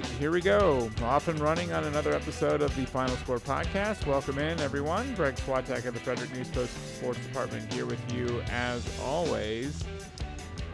[0.00, 0.88] right, here we go.
[1.02, 4.06] Off and running on another episode of the Final Score podcast.
[4.06, 5.12] Welcome in, everyone.
[5.14, 9.82] Greg Swatek of the Frederick News Post Sports Department here with you as always.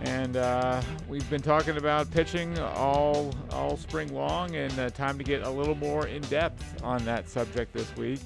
[0.02, 5.25] And uh, we've been talking about pitching all all spring long, and uh, time to
[5.25, 8.20] get a little more in depth on that subject this week.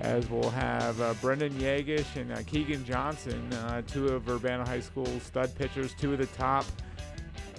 [0.00, 4.80] As we'll have uh, Brendan Yagesh and uh, Keegan Johnson, uh, two of Urbana High
[4.80, 6.64] School's stud pitchers, two of the top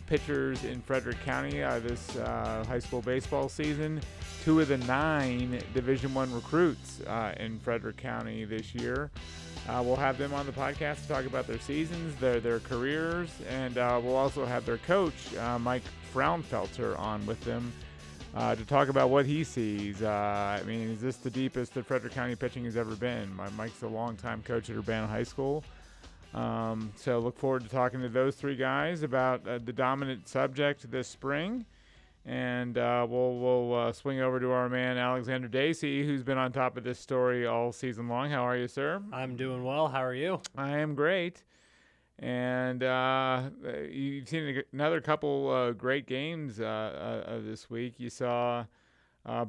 [0.06, 4.02] pitchers in Frederick County uh, this uh, high school baseball season.
[4.44, 9.10] Two of the nine Division One recruits uh, in Frederick County this year.
[9.68, 13.32] Uh, we'll have them on the podcast to talk about their seasons, their their careers,
[13.50, 17.74] and uh, we'll also have their coach uh, Mike Frownfelter on with them.
[18.36, 20.04] to talk about what he sees.
[20.04, 23.36] I mean, is this the deepest that Frederick County pitching has ever been?
[23.36, 25.64] My, Mike's a longtime coach at Urbana High School.
[26.36, 30.92] Um, so look forward to talking to those three guys about uh, the dominant subject
[30.92, 31.66] this spring.
[32.26, 36.52] And uh, we'll we'll uh, swing over to our man Alexander Dacy, who's been on
[36.52, 38.32] top of this story all season long.
[38.32, 39.02] How are you, sir?
[39.14, 39.88] I'm doing well.
[39.88, 40.42] How are you?
[40.58, 41.44] I am great.
[42.20, 43.44] And uh,
[43.90, 47.96] you've seen another couple uh, great games uh, this week.
[47.98, 48.66] You saw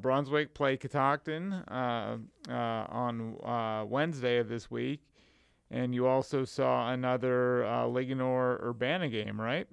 [0.00, 2.28] Brunswick play Catoctin on
[3.88, 5.00] Wednesday of this week
[5.70, 9.66] and you also saw another uh, Urbana game, right?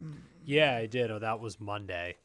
[0.45, 1.11] Yeah, I did.
[1.11, 2.15] Oh, that was Monday.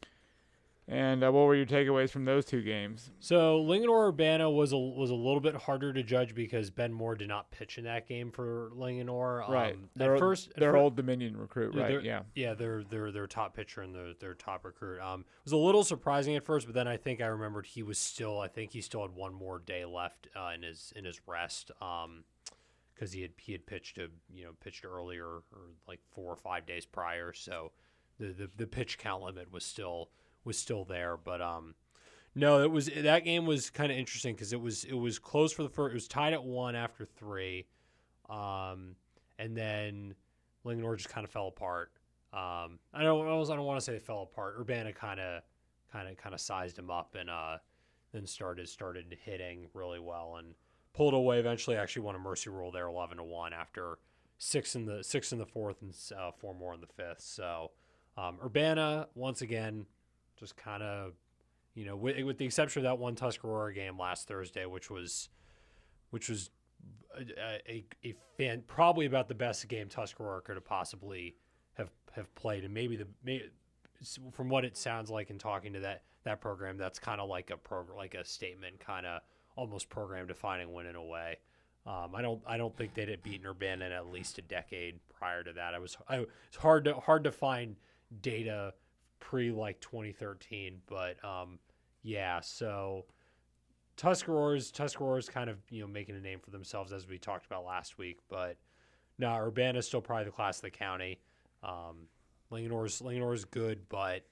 [0.90, 3.10] And uh, what were your takeaways from those two games?
[3.20, 7.14] So Linganore Urbana was a was a little bit harder to judge because Ben Moore
[7.14, 9.46] did not pitch in that game for Linganore.
[9.46, 9.74] Right.
[9.74, 12.02] Um, their, first, their old Dominion recruit, right?
[12.02, 12.22] Yeah.
[12.34, 14.98] Yeah, their their their top pitcher and their their top recruit.
[15.00, 17.82] Um, it was a little surprising at first, but then I think I remembered he
[17.82, 18.40] was still.
[18.40, 21.70] I think he still had one more day left uh, in his in his rest.
[21.82, 22.24] Um,
[22.98, 25.42] because he had he had pitched a you know pitched earlier or
[25.86, 27.72] like four or five days prior, so
[28.18, 30.10] the the, the pitch count limit was still
[30.44, 31.16] was still there.
[31.16, 31.74] But um,
[32.34, 35.52] no, it was that game was kind of interesting because it was it was close
[35.52, 35.92] for the first.
[35.92, 37.66] It was tied at one after three,
[38.28, 38.96] um,
[39.38, 40.14] and then
[40.64, 41.92] Linganore just kind of fell apart.
[42.32, 44.56] Um, I don't I don't want to say it fell apart.
[44.58, 45.42] Urbana kind of
[45.92, 47.58] kind of kind of sized him up and uh,
[48.12, 50.54] then started started hitting really well and
[50.98, 51.38] pulled away.
[51.38, 53.98] Eventually, actually won a mercy rule there, eleven to one after
[54.36, 57.20] six in the six in the fourth and uh, four more in the fifth.
[57.20, 57.70] So
[58.16, 59.86] um, Urbana once again
[60.38, 61.12] just kind of
[61.74, 65.28] you know with, with, the exception of that one Tuscarora game last Thursday, which was
[66.10, 66.50] which was
[67.16, 71.36] a, a, a fan probably about the best game Tuscarora could have possibly
[71.74, 73.44] have have played, and maybe the maybe,
[74.32, 77.50] from what it sounds like in talking to that that program, that's kind of like
[77.50, 79.20] a program like a statement kind of
[79.58, 81.36] almost program defining win in a way.
[81.84, 85.00] Um, I don't I don't think they'd have beaten Urbana in at least a decade
[85.18, 85.74] prior to that.
[85.74, 87.76] I was I, it's hard to hard to find
[88.22, 88.74] data
[89.20, 91.58] pre like 2013, but um,
[92.02, 92.40] yeah.
[92.40, 93.06] So
[93.96, 97.64] Tuscarora's Tuscarora's kind of you know making a name for themselves as we talked about
[97.64, 98.56] last week, but
[99.18, 101.18] no, Urbana's still probably the class of the county.
[101.64, 102.06] Um,
[102.50, 104.24] Linganore's Linganore's good, but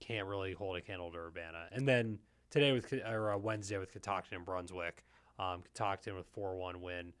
[0.00, 1.66] can't really hold a candle to Urbana.
[1.72, 2.18] And then
[2.52, 5.02] today with or uh, Wednesday with Catoctin and Brunswick.
[5.38, 7.12] Um, Catoctin with four one win.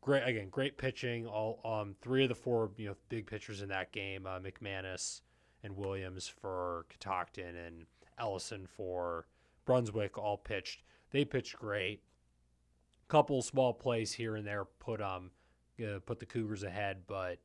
[0.00, 1.26] Great again, great pitching.
[1.26, 5.20] All um, three of the four you know big pitchers in that game, uh, McManus
[5.62, 7.84] and Williams for Catoctin and
[8.18, 9.26] Ellison for
[9.66, 10.82] Brunswick, all pitched.
[11.10, 12.02] They pitched great.
[13.08, 15.32] Couple small plays here and there put um
[16.06, 17.38] put the Cougars ahead, but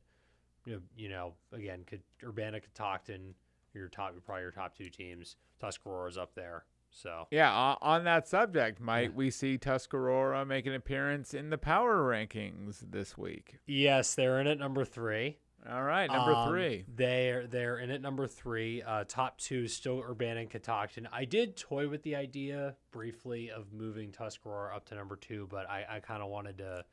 [0.64, 1.84] you know, you know again,
[2.22, 3.34] Urbana Catoctin,
[3.74, 5.36] your top, probably your top two teams.
[5.60, 6.64] Tuscarora's up there.
[6.96, 7.52] So yeah,
[7.82, 13.18] on that subject, might we see Tuscarora make an appearance in the power rankings this
[13.18, 13.58] week?
[13.66, 15.36] Yes, they're in at number three.
[15.70, 16.86] All right, number um, three.
[16.88, 18.82] They're they're in at number three.
[18.82, 21.06] Uh, top two still Urbana and Catoctin.
[21.12, 25.68] I did toy with the idea briefly of moving Tuscarora up to number two, but
[25.68, 26.84] I, I kind of wanted to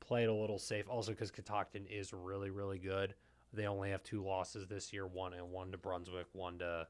[0.00, 0.88] play it a little safe.
[0.88, 3.14] Also, because Catoctin is really really good.
[3.52, 5.06] They only have two losses this year.
[5.06, 6.26] One and one to Brunswick.
[6.32, 6.88] One to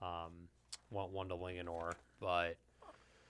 [0.00, 0.48] um,
[0.94, 2.56] want one to Linganore, but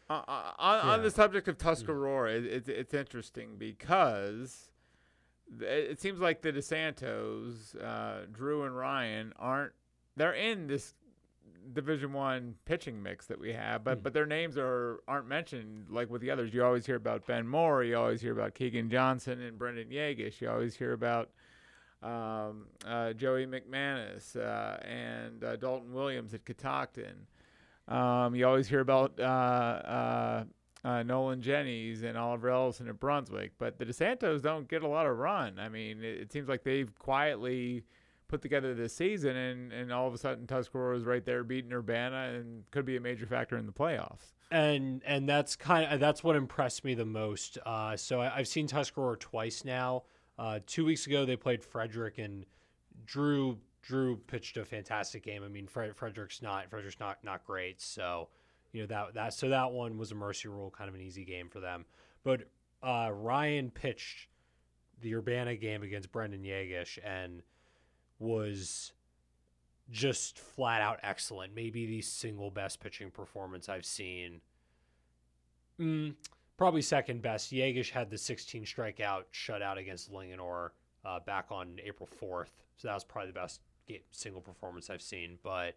[0.08, 0.92] uh, uh, on, yeah.
[0.92, 4.70] on, the subject of Tuscarora, it, it, it's interesting because
[5.60, 9.72] it, seems like the DeSantos, uh, Drew and Ryan aren't
[10.16, 10.94] they're in this
[11.72, 14.02] Division One pitching mix that we have, but mm.
[14.02, 16.52] but their names are aren't mentioned like with the others.
[16.52, 20.40] You always hear about Ben Moore, you always hear about Keegan Johnson and Brendan Yagesh,
[20.40, 21.30] you always hear about
[22.02, 27.26] um, uh, Joey McManus uh, and uh, Dalton Williams at Catoctin.
[27.88, 30.44] Um, you always hear about uh, uh,
[30.84, 35.06] uh, Nolan Jennings and Oliver Ellison at Brunswick, but the DeSantos don't get a lot
[35.06, 35.58] of run.
[35.58, 37.84] I mean, it, it seems like they've quietly
[38.28, 41.72] put together this season, and, and all of a sudden Tuscarora is right there beating
[41.72, 44.32] Urbana and could be a major factor in the playoffs.
[44.50, 47.58] And and that's kind of that's what impressed me the most.
[47.64, 50.04] Uh, so I, have seen Tuscarora twice now.
[50.38, 52.44] Uh, two weeks ago they played Frederick and
[53.04, 53.58] Drew.
[53.86, 55.42] Drew pitched a fantastic game.
[55.44, 57.80] I mean, Fred, Frederick's not Frederick's not not great.
[57.80, 58.28] So
[58.72, 61.24] you know that that so that one was a mercy rule, kind of an easy
[61.24, 61.84] game for them.
[62.22, 62.48] But
[62.82, 64.28] uh, Ryan pitched
[65.00, 67.42] the Urbana game against Brendan Yagesh and
[68.18, 68.92] was
[69.90, 71.54] just flat out excellent.
[71.54, 74.40] Maybe the single best pitching performance I've seen.
[75.78, 76.14] Mm,
[76.56, 77.52] probably second best.
[77.52, 80.70] Yagesh had the 16 strikeout shutout against Linganore
[81.04, 82.48] uh, back on April 4th.
[82.76, 83.60] So that was probably the best
[84.10, 85.38] single performance I've seen.
[85.42, 85.76] But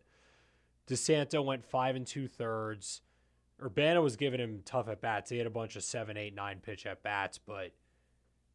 [0.88, 3.02] DeSanto went five and two thirds.
[3.62, 5.32] Urbana was giving him tough at bats.
[5.32, 7.72] He had a bunch of seven, eight, nine pitch at bats, but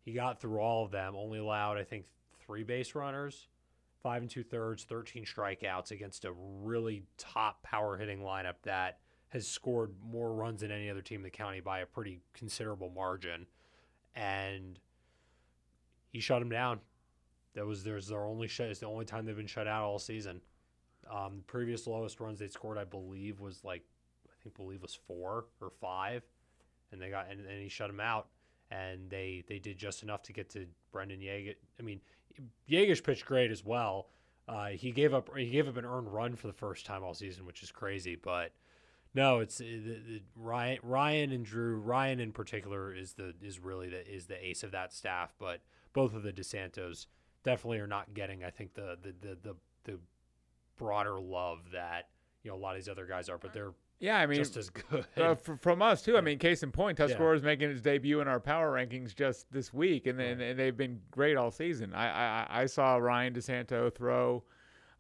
[0.01, 1.17] he got through all of them.
[1.17, 2.07] Only allowed, I think,
[2.41, 3.49] three base runners
[4.03, 8.99] five and two thirds, 13 strikeouts against a really top power hitting lineup that
[9.29, 12.91] has scored more runs than any other team in the county by a pretty considerable
[12.91, 13.47] margin.
[14.15, 14.79] And
[16.11, 16.81] he shut him down.
[17.55, 18.69] That was there's their only shut.
[18.69, 20.41] It's the only time they've been shut out all season.
[21.13, 23.83] Um, the previous lowest runs they scored, I believe, was like
[24.27, 26.23] I think believe was four or five,
[26.91, 28.29] and they got and, and he shut them out.
[28.71, 31.55] And they they did just enough to get to Brendan Yeager.
[31.79, 32.01] I mean,
[32.69, 34.09] Yagesh pitched great as well.
[34.49, 37.15] Uh, he gave up he gave up an earned run for the first time all
[37.15, 38.17] season, which is crazy.
[38.17, 38.53] But
[39.15, 43.61] no, it's uh, the, the, Ryan Ryan and Drew Ryan in particular is the is
[43.61, 45.35] really the is the ace of that staff.
[45.39, 45.61] But
[45.93, 47.07] both of the DeSantos
[47.45, 49.99] definitely are not getting I think the the the the, the
[50.79, 52.09] broader love that
[52.43, 53.39] you know a lot of these other guys are.
[53.39, 53.73] But they're
[54.03, 56.17] yeah, I mean, just as good uh, from us too.
[56.17, 59.51] I mean, case in point, Tuscarora is making his debut in our power rankings just
[59.53, 61.95] this week, and, and, and they've been great all season.
[61.95, 64.43] I I, I saw Ryan DeSanto throw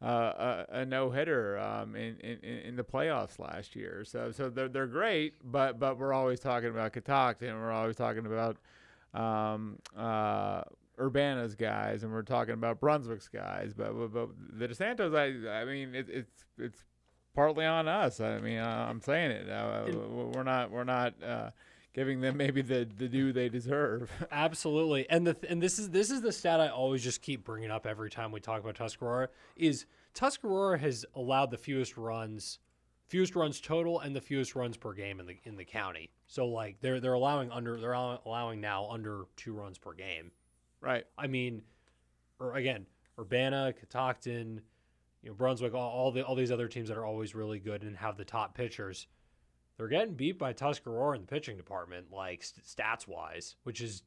[0.01, 4.05] uh, a, a no hitter um, in, in in the playoffs last year.
[4.05, 7.97] So so they're they're great, but but we're always talking about Catoctin, and we're always
[7.97, 8.59] talking about
[9.15, 10.63] um, uh,
[10.99, 13.73] Urbana's guys, and we're talking about Brunswick's guys.
[13.77, 14.29] But but, but
[14.59, 16.85] the DeSantos, I I mean, it, it's it's
[17.35, 18.21] partly on us.
[18.21, 19.49] I mean, uh, I'm saying it.
[19.49, 21.51] Uh, we're not we're not uh,
[21.95, 24.11] giving them maybe the the due they deserve.
[24.33, 27.71] Absolutely, and the and this is this is the stat I always just keep bringing
[27.71, 32.59] up every time we talk about Tuscarora is Tuscarora has allowed the fewest runs.
[33.09, 36.11] Fewest runs total and the fewest runs per game in the in the county.
[36.27, 40.31] So like they're they're allowing under they're allowing now under two runs per game.
[40.83, 41.05] Right.
[41.17, 41.63] I mean,
[42.41, 42.87] or again,
[43.19, 44.61] Urbana, Catoctin,
[45.23, 47.83] you know Brunswick, all, all the all these other teams that are always really good
[47.83, 49.07] and have the top pitchers,
[49.77, 54.03] they're getting beat by Tuscarora in the pitching department, like st- stats wise, which is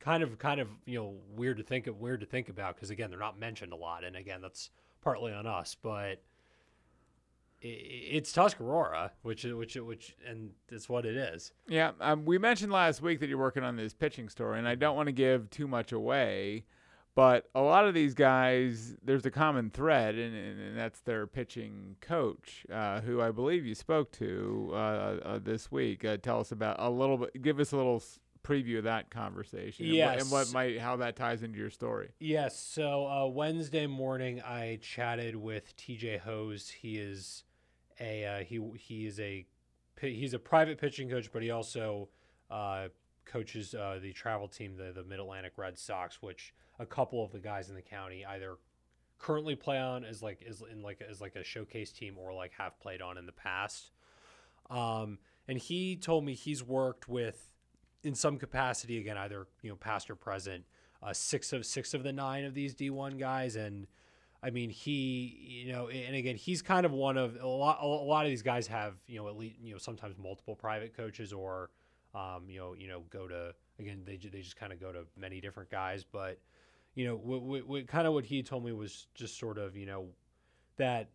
[0.00, 2.90] kind of kind of you know weird to think of weird to think about because
[2.90, 4.70] again they're not mentioned a lot, and again that's
[5.02, 6.22] partly on us, but
[7.66, 11.52] it's Tuscarora, which which which and it's what it is.
[11.68, 14.74] Yeah, um, we mentioned last week that you're working on this pitching story, and I
[14.74, 16.64] don't want to give too much away.
[17.14, 21.96] But a lot of these guys, there's a common thread, and, and that's their pitching
[22.02, 26.04] coach, uh, who I believe you spoke to uh, uh, this week.
[26.04, 27.40] Uh, tell us about a little bit.
[27.40, 28.02] Give us a little
[28.46, 29.86] preview of that conversation.
[29.86, 30.22] Yes.
[30.22, 32.10] And what, and what might how that ties into your story.
[32.20, 32.58] Yes.
[32.58, 36.18] So uh, Wednesday morning, I chatted with T.J.
[36.18, 36.68] Hose.
[36.68, 37.44] He is
[38.00, 39.46] a uh, he he is a
[40.00, 42.08] he's a private pitching coach, but he also
[43.24, 47.38] coaches the travel team, the the Mid Atlantic Red Sox, which a couple of the
[47.38, 48.56] guys in the county either
[49.18, 52.52] currently play on as like as in like as like a showcase team or like
[52.58, 53.90] have played on in the past.
[54.68, 57.52] Um, and he told me he's worked with
[58.02, 60.64] in some capacity again either you know past or present
[61.02, 63.86] uh, six of six of the nine of these D1 guys and
[64.46, 67.86] I mean he you know and again he's kind of one of a lot a
[67.86, 71.32] lot of these guys have you know at least you know sometimes multiple private coaches
[71.32, 71.70] or
[72.14, 75.00] um, you know you know go to again they they just kind of go to
[75.18, 76.38] many different guys but
[76.96, 79.86] you know, what, what, kind of what he told me was just sort of, you
[79.86, 80.08] know,
[80.78, 81.10] that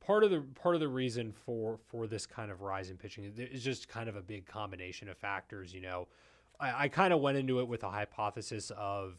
[0.00, 3.30] part of the part of the reason for for this kind of rise in pitching
[3.36, 5.72] is just kind of a big combination of factors.
[5.72, 6.08] You know,
[6.58, 9.18] I, I kind of went into it with a hypothesis of,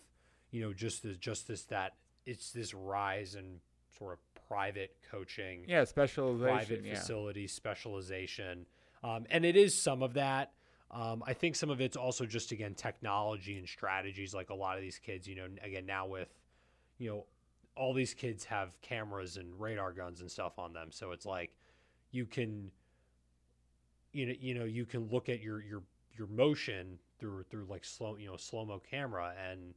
[0.50, 1.94] you know, just this just this that
[2.26, 3.60] it's this rise in
[3.98, 6.96] sort of private coaching, yeah, specialization, private yeah.
[6.96, 8.66] facility specialization,
[9.04, 10.52] um, and it is some of that.
[10.92, 14.34] Um, I think some of it's also just again technology and strategies.
[14.34, 16.28] Like a lot of these kids, you know, again now with,
[16.98, 17.26] you know,
[17.76, 21.52] all these kids have cameras and radar guns and stuff on them, so it's like
[22.12, 22.72] you can,
[24.12, 25.82] you know, you know, you can look at your your
[26.18, 29.74] your motion through through like slow, you know, slow mo camera and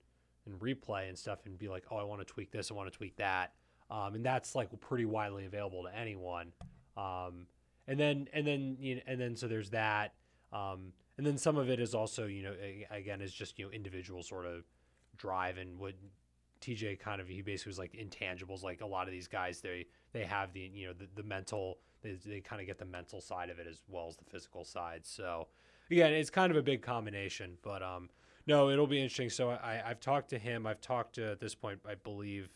[0.46, 2.90] and replay and stuff and be like, oh, I want to tweak this, I want
[2.90, 3.52] to tweak that,
[3.90, 6.52] um, and that's like pretty widely available to anyone.
[6.96, 7.46] Um,
[7.86, 10.14] and then and then you know, and then so there's that.
[10.52, 12.54] Um, and then some of it is also you know
[12.90, 14.64] again is just you know individual sort of
[15.16, 15.94] drive and what
[16.60, 19.86] TJ kind of he basically was like intangibles like a lot of these guys they
[20.12, 23.20] they have the you know the, the mental they, they kind of get the mental
[23.20, 25.46] side of it as well as the physical side so
[25.90, 28.08] again it's kind of a big combination but um
[28.46, 31.54] no it'll be interesting so I I've talked to him I've talked to at this
[31.54, 32.48] point I believe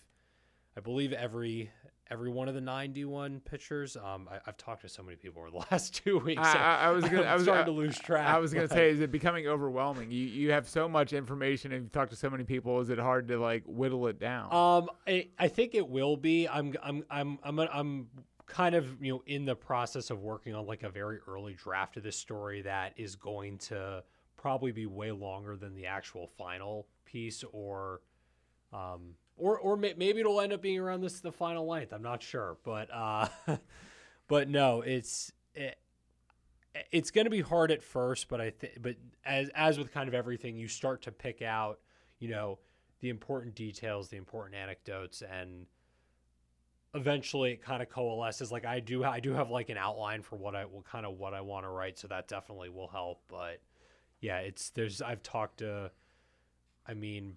[0.77, 1.71] I believe every
[2.11, 3.97] every one of the nine D1 pitchers.
[3.97, 6.43] Um, I, have talked to so many people over the last two weeks.
[6.43, 8.27] I, I, I was gonna, I was starting to lose track.
[8.27, 10.11] I was gonna say, is it becoming overwhelming?
[10.11, 12.81] You you have so much information and you talk to so many people.
[12.81, 14.53] Is it hard to like whittle it down?
[14.53, 16.49] Um, I, I think it will be.
[16.49, 18.07] I'm I'm I'm I'm I'm
[18.47, 21.97] kind of you know in the process of working on like a very early draft
[21.97, 24.03] of this story that is going to
[24.39, 28.01] probably be way longer than the actual final piece or
[28.73, 31.93] um or or may, maybe it'll end up being around this the final length.
[31.93, 33.29] I'm not sure, but uh,
[34.29, 35.79] but no, it's it,
[36.91, 40.09] it's going to be hard at first, but I think but as as with kind
[40.09, 41.79] of everything, you start to pick out,
[42.19, 42.59] you know,
[43.01, 45.67] the important details, the important anecdotes, and
[46.95, 48.51] eventually it kind of coalesces.
[48.51, 51.19] Like I do, I do have like an outline for what I what kind of
[51.19, 53.23] what I want to write, so that definitely will help.
[53.29, 53.61] But
[54.21, 55.91] yeah, it's there's I've talked to,
[56.87, 57.37] I mean,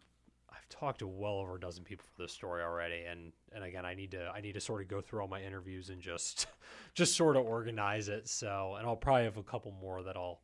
[0.50, 3.86] I've talked to well over a dozen people for this story already, and and again,
[3.86, 6.48] I need to I need to sort of go through all my interviews and just
[6.94, 8.28] just sort of organize it.
[8.28, 10.42] So, and I'll probably have a couple more that I'll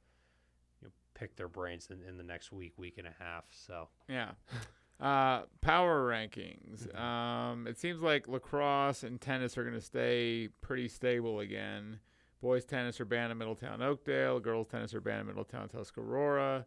[0.81, 3.45] you know, pick their brains in, in the next week, week and a half.
[3.51, 4.31] So yeah.
[4.99, 6.87] Uh, power rankings.
[6.87, 6.97] Mm-hmm.
[6.97, 11.99] Um, it seems like lacrosse and tennis are going to stay pretty stable again.
[12.41, 14.39] Boys tennis Urbana, Middletown, Oakdale.
[14.39, 16.65] Girls tennis Urbana, Middletown, Tuscarora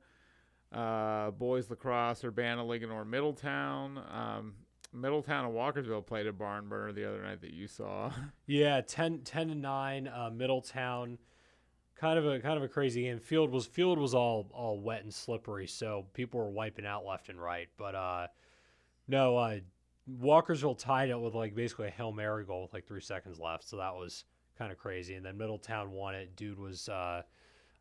[0.73, 4.01] uh, boys lacrosse, Urbana, Linganore, Middletown.
[4.11, 4.55] Um,
[4.93, 8.11] Middletown and Walkersville played a barn burner the other night that you saw.
[8.47, 10.09] Yeah, 10, 10 to nine.
[10.09, 11.19] Uh, Middletown,
[11.95, 13.21] kind of a kind of a crazy game.
[13.21, 17.29] Field was field was all all wet and slippery, so people were wiping out left
[17.29, 17.69] and right.
[17.77, 18.27] But uh,
[19.07, 19.59] no, uh,
[20.21, 23.69] Walkersville tied it with like basically a hail mary goal with like three seconds left,
[23.69, 24.25] so that was
[24.61, 25.15] kind of crazy.
[25.15, 26.37] And then Middletown won it.
[26.37, 26.89] Dude was.
[26.89, 27.23] Uh,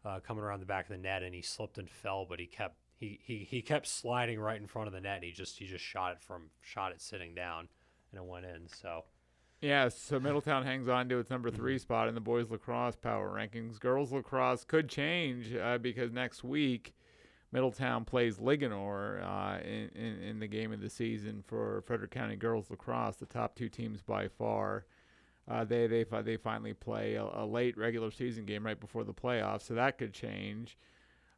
[0.06, 2.46] uh, coming around the back of the net, and he slipped and fell, but he
[2.46, 5.24] kept he, he he kept sliding right in front of the net.
[5.24, 7.68] he just he just shot it from shot it sitting down,
[8.12, 8.68] and it went in.
[8.68, 9.06] So.
[9.62, 11.82] Yeah, so Middletown hangs on to its number three mm-hmm.
[11.82, 13.78] spot in the boys lacrosse power rankings.
[13.78, 16.94] Girls lacrosse could change uh, because next week
[17.52, 22.38] Middletown plays Linganore uh, in, in, in the game of the season for Frederick County
[22.38, 24.86] girls lacrosse, the top two teams by far.
[25.50, 29.14] Uh, they they they finally play a, a, late regular season game right before the
[29.14, 30.78] playoffs, so that could change.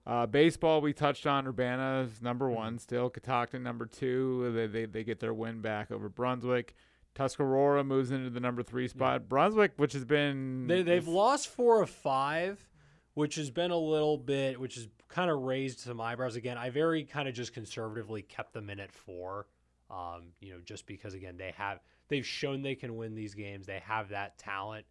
[0.05, 2.55] Uh, baseball, we touched on Urbana's number mm-hmm.
[2.55, 3.09] one still.
[3.09, 4.51] Catoctin number two.
[4.53, 6.75] They, they they get their win back over Brunswick.
[7.15, 9.21] Tuscarora moves into the number three spot.
[9.21, 9.27] Yeah.
[9.27, 12.67] Brunswick, which has been they they've lost four of five,
[13.13, 16.57] which has been a little bit, which has kind of raised some eyebrows again.
[16.57, 19.47] I very kind of just conservatively kept them in at four.
[19.89, 21.79] Um, you know, just because again they have
[22.11, 23.65] they've shown they can win these games.
[23.65, 24.85] They have that talent.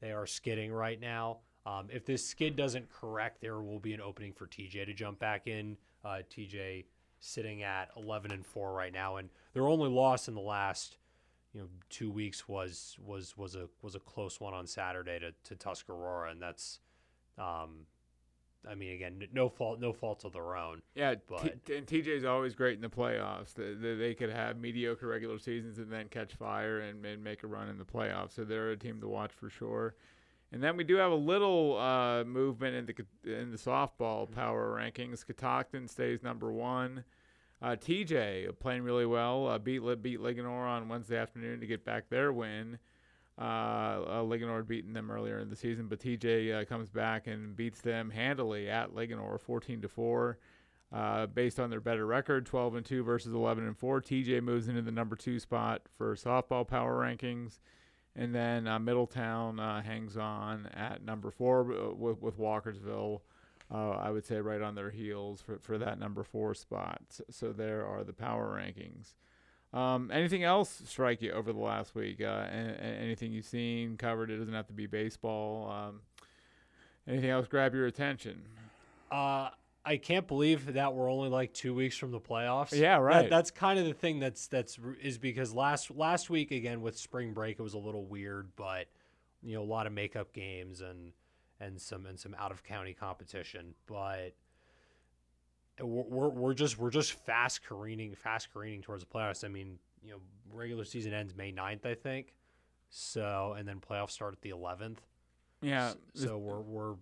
[0.00, 1.38] They are skidding right now.
[1.66, 5.18] Um, if this skid doesn't correct, there will be an opening for TJ to jump
[5.18, 5.76] back in.
[6.04, 6.84] Uh, TJ
[7.18, 10.98] sitting at 11 and four right now, and their only loss in the last
[11.52, 15.32] you know two weeks was was was a was a close one on Saturday to
[15.44, 16.80] to Tuscarora, and that's
[17.38, 17.86] um,
[18.66, 20.82] I mean, again, no fault, no fault of their own.
[20.94, 23.54] Yeah, but t- and TJ's always great in the playoffs.
[23.54, 27.44] They, they, they, could have mediocre regular seasons and then catch fire and, and make
[27.44, 28.32] a run in the playoffs.
[28.32, 29.94] So they're a team to watch for sure.
[30.50, 34.34] And then we do have a little uh, movement in the in the softball mm-hmm.
[34.34, 35.24] power rankings.
[35.24, 37.04] Catoctin stays number one.
[37.60, 39.46] Uh, TJ playing really well.
[39.46, 42.78] Uh, beat beat Linganore on Wednesday afternoon to get back their win.
[43.38, 47.54] Uh, uh, Linganore beaten them earlier in the season, but TJ uh, comes back and
[47.54, 50.38] beats them handily at Linganore, 14 to four.
[50.90, 54.68] Uh, based on their better record, 12 and two versus 11 and four, TJ moves
[54.68, 57.58] into the number two spot for softball power rankings,
[58.16, 61.62] and then uh, Middletown uh, hangs on at number four
[61.94, 63.20] with, with Walkersville.
[63.70, 67.02] I would say right on their heels for, for that number four spot.
[67.10, 69.12] So, so there are the power rankings.
[69.72, 72.22] Um, anything else strike you over the last week?
[72.22, 74.30] Uh, anything you've seen covered?
[74.30, 75.70] It doesn't have to be baseball.
[75.70, 76.00] Um,
[77.06, 78.42] anything else grab your attention?
[79.10, 79.50] Uh,
[79.84, 82.78] I can't believe that we're only like two weeks from the playoffs.
[82.78, 83.22] Yeah, right.
[83.22, 86.96] That, that's kind of the thing that's that's is because last last week again with
[86.96, 88.86] spring break it was a little weird, but
[89.42, 91.12] you know a lot of makeup games and
[91.60, 94.34] and some and some out of county competition, but
[95.80, 99.44] we're, we're, just we're just fast careening fast careening towards the playoffs.
[99.44, 100.18] I mean, you know,
[100.52, 102.34] regular season ends May 9th, I think.
[102.90, 104.98] So and then playoffs start at the 11th.
[105.60, 105.92] Yeah.
[106.14, 106.94] So we're we're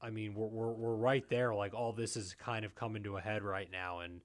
[0.00, 1.54] I mean we're we're we're right there.
[1.54, 4.20] Like all this is kind of coming to a head right now, and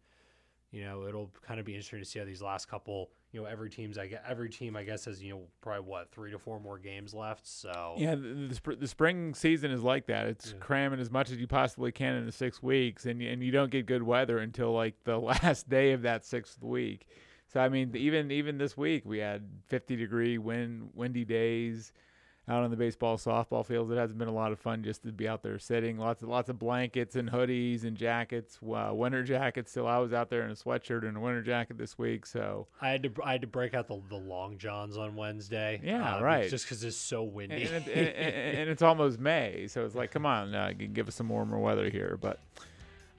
[0.72, 3.10] you know it'll kind of be interesting to see how these last couple.
[3.34, 6.12] You know, every team's I get every team I guess has you know probably what
[6.12, 7.46] three to four more games left.
[7.46, 10.28] So Yeah, the, the, sp- the spring season is like that.
[10.28, 10.60] It's Yeah.
[10.60, 13.70] cramming as much as you possibly can in the six weeks, and and you don't
[13.72, 17.08] get good weather until like the last day of that sixth week.
[17.48, 21.92] So I mean, even even this week we had 50 degree wind windy days
[22.50, 23.92] out on the baseball softball fields.
[23.92, 25.98] It hasn't been a lot of fun just to be out there sitting.
[25.98, 29.72] Lots of lots of blankets and hoodies and jackets, uh, winter jackets.
[29.72, 32.26] Still, I was out there in a sweatshirt and a winter jacket this week.
[32.26, 35.82] So I had to I had to break out the the long johns on Wednesday.
[35.84, 36.50] Yeah, uh, right.
[36.50, 37.64] Just because it's so windy.
[37.64, 38.08] and, and, and-
[38.58, 41.90] and it's almost May, so it's like, come on, uh, give us some warmer weather
[41.90, 42.18] here.
[42.22, 42.40] But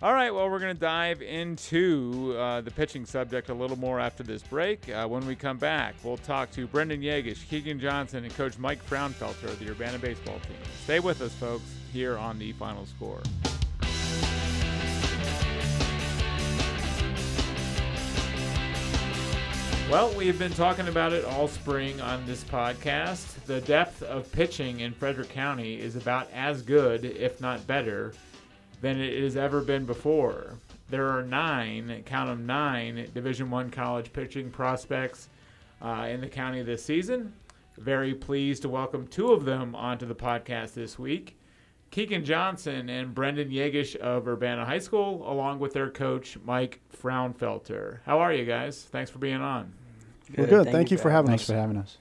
[0.00, 3.98] all right, well, we're going to dive into uh, the pitching subject a little more
[3.98, 4.88] after this break.
[4.88, 8.84] Uh, when we come back, we'll talk to Brendan Yagesh, Keegan Johnson, and Coach Mike
[8.88, 10.56] Frownfelter of the Urbana baseball team.
[10.84, 13.20] Stay with us, folks, here on the Final Score.
[19.90, 23.42] Well, we've been talking about it all spring on this podcast.
[23.46, 28.12] The depth of pitching in Frederick County is about as good, if not better,
[28.80, 30.54] than it has ever been before.
[30.90, 35.28] There are nine, count them nine, Division One college pitching prospects
[35.82, 37.32] uh, in the county this season.
[37.76, 41.36] Very pleased to welcome two of them onto the podcast this week.
[41.90, 48.00] Keegan Johnson and Brendan Yagesh of Urbana High School, along with their coach, Mike Frownfelter.
[48.04, 48.82] How are you guys?
[48.82, 49.72] Thanks for being on.
[50.36, 50.70] We're good.
[50.70, 51.48] Thank, you for having Thanks us.
[51.48, 51.96] for having us.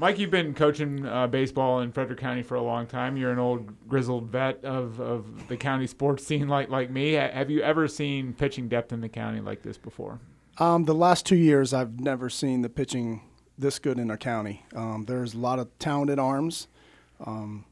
[0.00, 3.16] Mike, you've been coaching uh, baseball in Frederick County for a long time.
[3.16, 7.12] You're an old grizzled vet of, of the county sports scene, like like me.
[7.14, 10.20] Have you ever seen pitching depth in the county like this before?
[10.58, 13.22] Um, the last two years, I've never seen the pitching
[13.58, 14.64] this good in our county.
[14.74, 16.68] Um, there's a lot of talented arms,
[17.24, 17.64] um,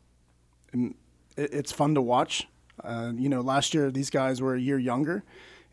[0.73, 0.97] and
[1.37, 2.49] it, it's fun to watch.
[2.83, 5.23] Uh, you know, last year these guys were a year younger,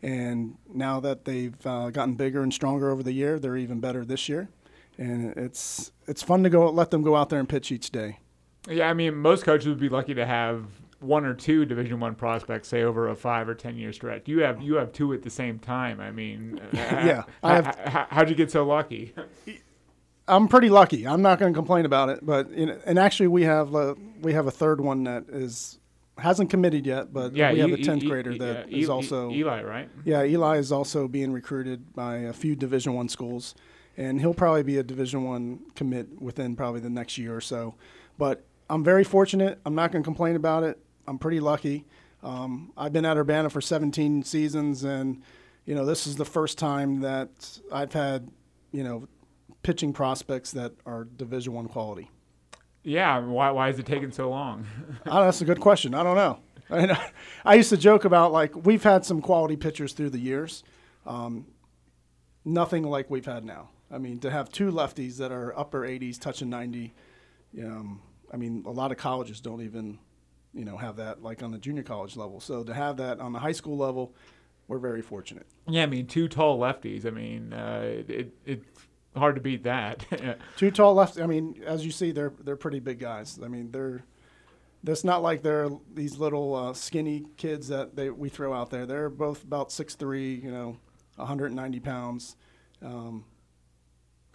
[0.02, 4.04] and now that they've uh, gotten bigger and stronger over the year, they're even better
[4.04, 4.48] this year.
[4.98, 8.18] And it's it's fun to go let them go out there and pitch each day.
[8.68, 10.64] Yeah, I mean, most coaches would be lucky to have
[11.00, 14.28] one or two Division One prospects, say over a five or ten year stretch.
[14.28, 16.00] You have you have two at the same time.
[16.00, 18.06] I mean, uh, Yeah, I I have- have.
[18.10, 19.12] How'd you get so lucky?
[20.26, 21.06] I'm pretty lucky.
[21.06, 24.32] I'm not going to complain about it, but know, and actually we have uh, we
[24.32, 25.78] have a third one that is
[26.16, 28.78] hasn't committed yet, but yeah, we have E- a tenth E- grader E- that yeah,
[28.78, 29.90] is also Eli, right?
[30.04, 30.22] yeah.
[30.22, 33.54] Eli is also being recruited by a few Division One schools,
[33.96, 37.74] and he'll probably be a Division One commit within probably the next year or so.
[38.18, 39.60] But I'm very fortunate.
[39.64, 40.78] I'm not going to complain about it.
[41.06, 41.84] I'm pretty lucky.
[42.22, 45.22] Um, I've been at Urbana for 17 seasons, and
[45.66, 48.30] you know this is the first time that I've had
[48.72, 49.06] you know
[49.62, 52.10] pitching prospects that are Division One quality.
[52.82, 53.18] Yeah.
[53.18, 54.66] Why why is it taking so long?
[55.06, 55.94] Oh, that's a good question.
[55.94, 56.38] I don't know.
[56.70, 56.96] I, mean,
[57.44, 60.64] I used to joke about like we've had some quality pitchers through the years,
[61.06, 61.46] um,
[62.44, 63.68] nothing like we've had now.
[63.94, 66.92] I mean, to have two lefties that are upper 80s, touching 90.
[67.62, 68.02] Um,
[68.32, 69.98] I mean, a lot of colleges don't even,
[70.52, 72.40] you know, have that like on the junior college level.
[72.40, 74.14] So to have that on the high school level,
[74.66, 75.46] we're very fortunate.
[75.68, 77.06] Yeah, I mean, two tall lefties.
[77.06, 80.04] I mean, uh, it, it it's hard to beat that.
[80.56, 81.22] Two tall lefties.
[81.22, 83.38] I mean, as you see, they're they're pretty big guys.
[83.42, 84.04] I mean, they're.
[84.86, 88.86] It's not like they're these little uh, skinny kids that they we throw out there.
[88.86, 90.76] They're both about six three, you know,
[91.16, 92.36] 190 pounds.
[92.82, 93.24] Um,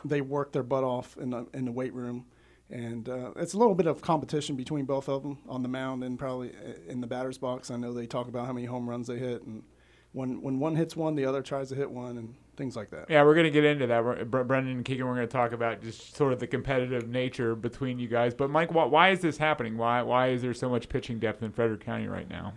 [0.05, 2.25] they work their butt off in the in the weight room,
[2.69, 6.03] and uh, it's a little bit of competition between both of them on the mound
[6.03, 6.51] and probably
[6.87, 7.71] in the batter's box.
[7.71, 9.63] I know they talk about how many home runs they hit, and
[10.11, 13.09] when when one hits one, the other tries to hit one, and things like that.
[13.09, 14.03] yeah, we're gonna get into that.
[14.03, 17.99] We're, Brendan and Keegan, we're gonna talk about just sort of the competitive nature between
[17.99, 18.33] you guys.
[18.33, 19.77] But Mike, why, why is this happening?
[19.77, 22.53] Why why is there so much pitching depth in Frederick County right now?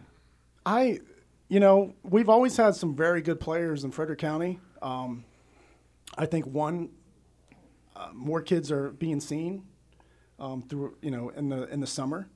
[0.66, 1.00] I,
[1.48, 4.60] you know, we've always had some very good players in Frederick County.
[4.80, 5.24] Um,
[6.16, 6.90] I think one,
[7.96, 9.64] uh, more kids are being seen
[10.38, 12.28] um, through, you know, in the in the summer.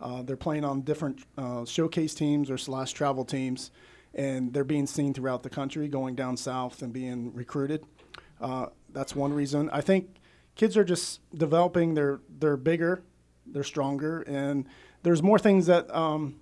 [0.00, 3.70] Uh, they're playing on different uh, showcase teams or slash travel teams,
[4.14, 7.84] and they're being seen throughout the country, going down south and being recruited.
[8.40, 9.68] Uh, that's one reason.
[9.70, 10.16] I think
[10.54, 11.94] kids are just developing.
[11.94, 13.02] They're they're bigger,
[13.46, 14.66] they're stronger, and
[15.02, 15.94] there's more things that.
[15.94, 16.36] Um,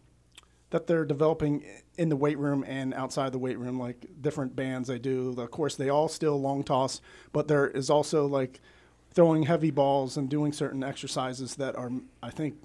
[0.71, 1.65] that they're developing
[1.97, 5.35] in the weight room and outside the weight room, like different bands they do.
[5.39, 7.01] Of course, they all still long toss,
[7.33, 8.61] but there is also like
[9.11, 11.91] throwing heavy balls and doing certain exercises that are,
[12.23, 12.57] I think,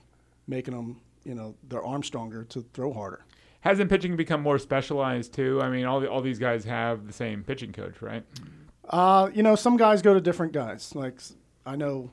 [0.48, 3.26] making them, you know, their arm stronger to throw harder.
[3.62, 5.62] hasn't pitching become more specialized too?
[5.62, 8.24] I mean, all the, all these guys have the same pitching coach, right?
[8.90, 10.94] Uh, you know, some guys go to different guys.
[10.94, 11.22] Like
[11.66, 12.12] I know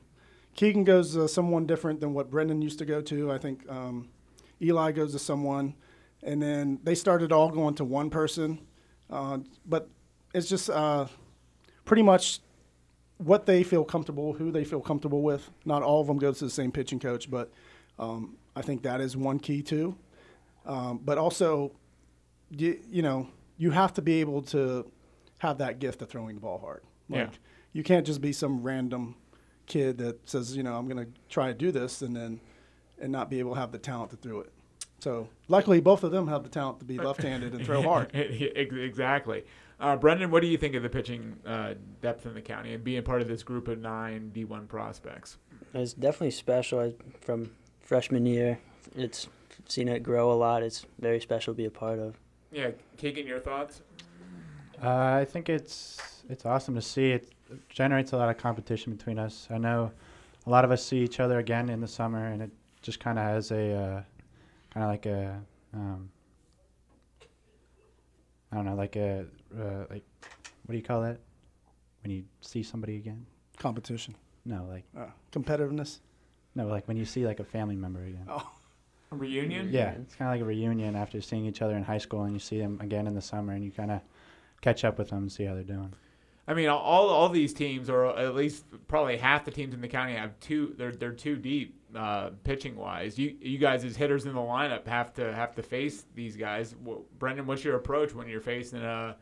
[0.55, 3.31] Keegan goes to someone different than what Brendan used to go to.
[3.31, 4.07] I think um,
[4.61, 5.75] Eli goes to someone,
[6.23, 8.59] and then they started all going to one person.
[9.09, 9.89] Uh, but
[10.33, 11.05] it's just uh,
[11.85, 12.39] pretty much
[13.17, 15.49] what they feel comfortable, who they feel comfortable with.
[15.65, 17.51] Not all of them go to the same pitching coach, but
[17.99, 19.95] um, I think that is one key too.
[20.65, 21.71] Um, but also,
[22.49, 24.89] you, you know, you have to be able to
[25.39, 26.83] have that gift of throwing the ball hard.
[27.09, 27.37] Like, Yeah.
[27.73, 29.15] You can't just be some random
[29.65, 32.41] kid that says, you know, I'm going to try to do this and then
[33.01, 34.51] and not be able to have the talent to throw it.
[34.99, 38.11] So luckily, both of them have the talent to be left-handed and throw hard.
[38.15, 39.43] Exactly.
[39.79, 42.83] Uh, Brendan, what do you think of the pitching uh, depth in the county and
[42.83, 45.37] being part of this group of nine D1 prospects?
[45.73, 48.59] It's definitely special I- from freshman year.
[48.95, 49.27] It's
[49.67, 50.61] seen it grow a lot.
[50.61, 52.19] It's very special to be a part of.
[52.51, 53.81] Yeah, Keegan, your thoughts?
[54.83, 57.11] Uh, I think it's it's awesome to see.
[57.11, 57.31] It
[57.69, 59.47] generates a lot of competition between us.
[59.49, 59.91] I know
[60.45, 63.17] a lot of us see each other again in the summer, and it just kind
[63.19, 64.01] of has a uh,
[64.73, 65.39] kind of like a
[65.73, 66.09] um,
[68.51, 69.25] I don't know, like a
[69.57, 70.03] uh, like
[70.65, 71.19] what do you call that
[72.03, 73.25] when you see somebody again?
[73.57, 74.15] Competition,
[74.45, 75.99] No, like uh, competitiveness.
[76.55, 78.25] no, like when you see like a family member again.
[78.27, 78.49] Oh,
[79.11, 79.69] A reunion?
[79.71, 82.33] Yeah, it's kind of like a reunion after seeing each other in high school, and
[82.33, 84.01] you see them again in the summer, and you kind of
[84.61, 85.93] catch up with them and see how they're doing.
[86.47, 89.87] I mean, all all these teams, or at least probably half the teams in the
[89.87, 90.73] county, have two.
[90.77, 93.17] They're they're too deep uh, pitching wise.
[93.17, 96.75] You you guys as hitters in the lineup have to have to face these guys.
[96.87, 99.15] Wh- Brendan, what's your approach when you're facing a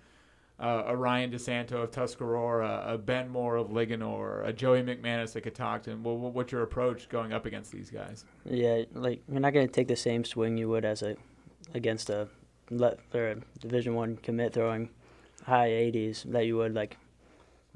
[0.61, 6.03] a, Ryan DeSanto of Tuscarora, a Ben Moore of Linganore, a Joey McManus of Catoctin?
[6.03, 8.25] What- what's your approach going up against these guys?
[8.45, 11.15] Yeah, like you're not gonna take the same swing you would as a
[11.73, 12.27] against a
[12.69, 14.89] le- or a Division One commit throwing
[15.45, 16.97] high 80s that you would like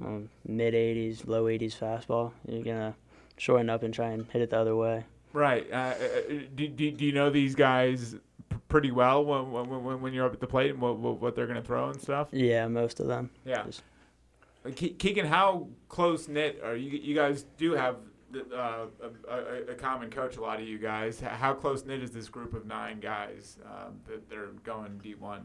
[0.03, 2.33] um, mid 80s, low 80s fastball.
[2.47, 2.95] You're gonna
[3.37, 5.05] shorten up and try and hit it the other way.
[5.33, 5.67] Right.
[5.71, 5.95] Uh, uh,
[6.55, 8.15] do, do, do you know these guys
[8.67, 11.35] pretty well when, when, when- when you're up at the plate and what, what, what
[11.35, 12.27] they're going to throw and stuff?
[12.31, 13.29] Yeah, most of them.
[13.45, 13.63] Yeah.
[13.63, 13.83] Just-
[14.65, 16.91] Uh, Keegan, how close knit are you?
[16.97, 17.97] You guys do have
[18.55, 18.85] uh,
[19.29, 20.37] a, a, a common coach.
[20.37, 21.19] A lot of you guys.
[21.19, 25.43] How close knit is this group of nine guys um, that they're going D one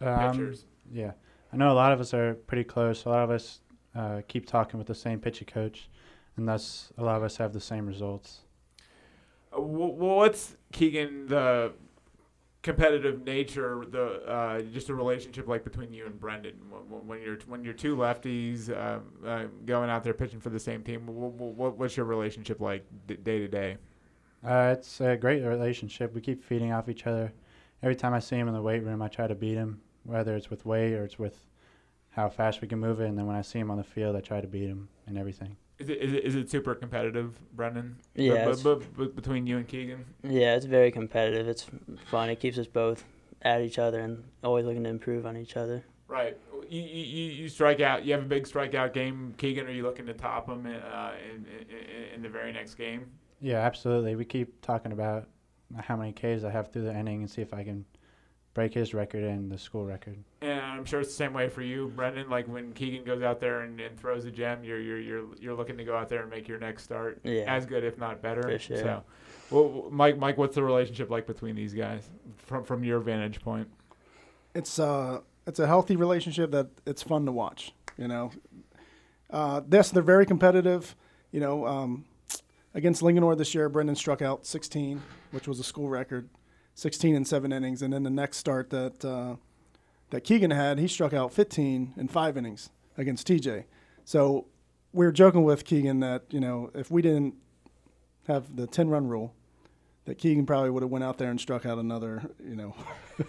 [0.00, 0.66] Um, pitchers?
[0.92, 1.12] Yeah,
[1.52, 3.04] I know a lot of us are pretty close.
[3.06, 3.60] A lot of us
[3.96, 5.88] uh, keep talking with the same pitching coach,
[6.36, 8.40] and thus a lot of us have the same results.
[9.52, 11.72] Uh, wh- wh- what's Keegan the
[12.62, 17.38] competitive nature, the uh, just a relationship like between you and Brendan when, when you're
[17.46, 21.06] when you're two lefties um, uh, going out there pitching for the same team?
[21.06, 23.76] What, what, what's your relationship like d- day to day?
[24.44, 26.14] Uh, it's a great relationship.
[26.14, 27.32] We keep feeding off each other.
[27.82, 30.36] Every time I see him in the weight room, I try to beat him, whether
[30.36, 31.38] it's with weight or it's with
[32.10, 33.08] how fast we can move it.
[33.08, 35.16] And then when I see him on the field, I try to beat him and
[35.18, 35.56] everything.
[35.80, 37.96] Is it, is it, is it super competitive, Brendan?
[38.14, 40.04] Yeah, b- it's- b- b- between you and Keegan.
[40.22, 41.48] Yeah, it's very competitive.
[41.48, 41.66] It's
[42.10, 42.28] fun.
[42.28, 43.02] It keeps us both
[43.40, 45.82] at each other and always looking to improve on each other.
[46.06, 46.36] Right.
[46.68, 48.04] You, you, you you strike out.
[48.04, 49.66] You have a big strikeout game, Keegan.
[49.66, 53.06] Are you looking to top him uh, in, in in the very next game?
[53.40, 54.16] Yeah, absolutely.
[54.16, 55.28] We keep talking about
[55.78, 57.86] how many Ks I have through the inning and see if I can
[58.54, 60.16] break his record and the school record.
[60.42, 62.28] And I'm sure it's the same way for you, Brendan.
[62.28, 65.54] Like when Keegan goes out there and, and throws a gem, you're you're you're you're
[65.54, 67.44] looking to go out there and make your next start Yeah.
[67.46, 68.42] as good, if not better.
[68.42, 68.76] For sure.
[68.78, 69.02] So,
[69.50, 72.08] well, Mike, Mike, what's the relationship like between these guys
[72.38, 73.68] from from your vantage point?
[74.52, 77.72] it's uh it's a healthy relationship that it's fun to watch.
[77.96, 78.30] You know,
[79.30, 80.96] uh, yes, they're very competitive.
[81.32, 82.04] You know, um,
[82.74, 86.28] against Linganore this year, Brendan struck out 16, which was a school record,
[86.80, 89.36] 16 and seven innings, and then the next start that uh,
[90.08, 93.64] that Keegan had, he struck out 15 in five innings against TJ.
[94.06, 94.46] So
[94.94, 97.34] we were joking with Keegan that you know if we didn't
[98.26, 99.34] have the 10 run rule,
[100.06, 102.74] that Keegan probably would have went out there and struck out another you know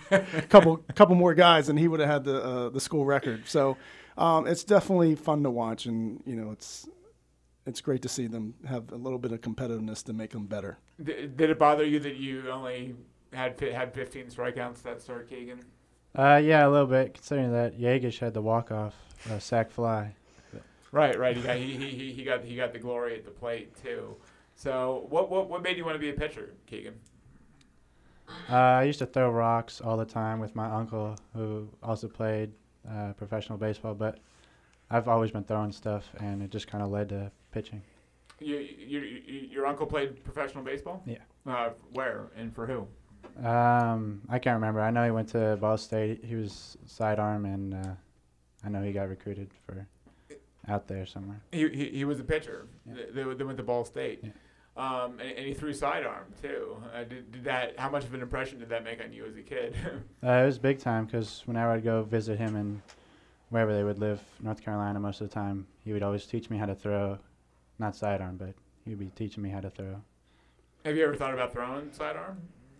[0.49, 3.43] couple couple more guys, and he would have had the uh, the school record.
[3.47, 3.75] So
[4.17, 6.87] um, it's definitely fun to watch, and you know it's
[7.65, 10.77] it's great to see them have a little bit of competitiveness to make them better.
[11.03, 12.95] Did it bother you that you only
[13.33, 15.61] had had 15 strikeouts that start, Keegan?
[16.17, 18.93] Uh, yeah, a little bit, considering that Yagesh had the walk-off
[19.29, 20.13] uh, sac fly.
[20.91, 21.37] Right, right.
[21.37, 24.17] He got he, he, he- he got he got the glory at the plate too.
[24.55, 26.95] So what what what made you want to be a pitcher, Keegan?
[28.49, 32.51] Uh, I used to throw rocks all the time with my uncle, who also played
[32.89, 34.19] uh, professional baseball, but
[34.89, 37.81] I've always been throwing stuff, and it just kind of led to pitching.
[38.39, 41.03] You, you, you, your uncle played professional baseball.
[41.05, 41.17] Yeah.
[41.45, 42.87] Uh, where and for who?
[43.43, 44.81] Um, I can't remember.
[44.81, 46.23] I know he went to Ball State.
[46.23, 47.93] He was sidearm, and uh,
[48.63, 49.85] I know he got recruited for
[50.67, 51.41] out there somewhere.
[51.51, 52.67] He, he, he was a pitcher.
[52.85, 53.03] Yeah.
[53.13, 54.19] They, they went to Ball State.
[54.23, 54.31] Yeah.
[54.77, 56.81] Um, and, and he threw sidearm too.
[56.93, 57.77] Uh, did, did that?
[57.77, 59.75] How much of an impression did that make on you as a kid?
[60.23, 62.79] Uh, it was big time because whenever I'd go visit him and
[63.49, 66.57] wherever they would live, North Carolina, most of the time, he would always teach me
[66.57, 67.17] how to throw,
[67.79, 68.53] not sidearm, but
[68.85, 69.99] he'd be teaching me how to throw.
[70.85, 72.37] Have you ever thought about throwing sidearm?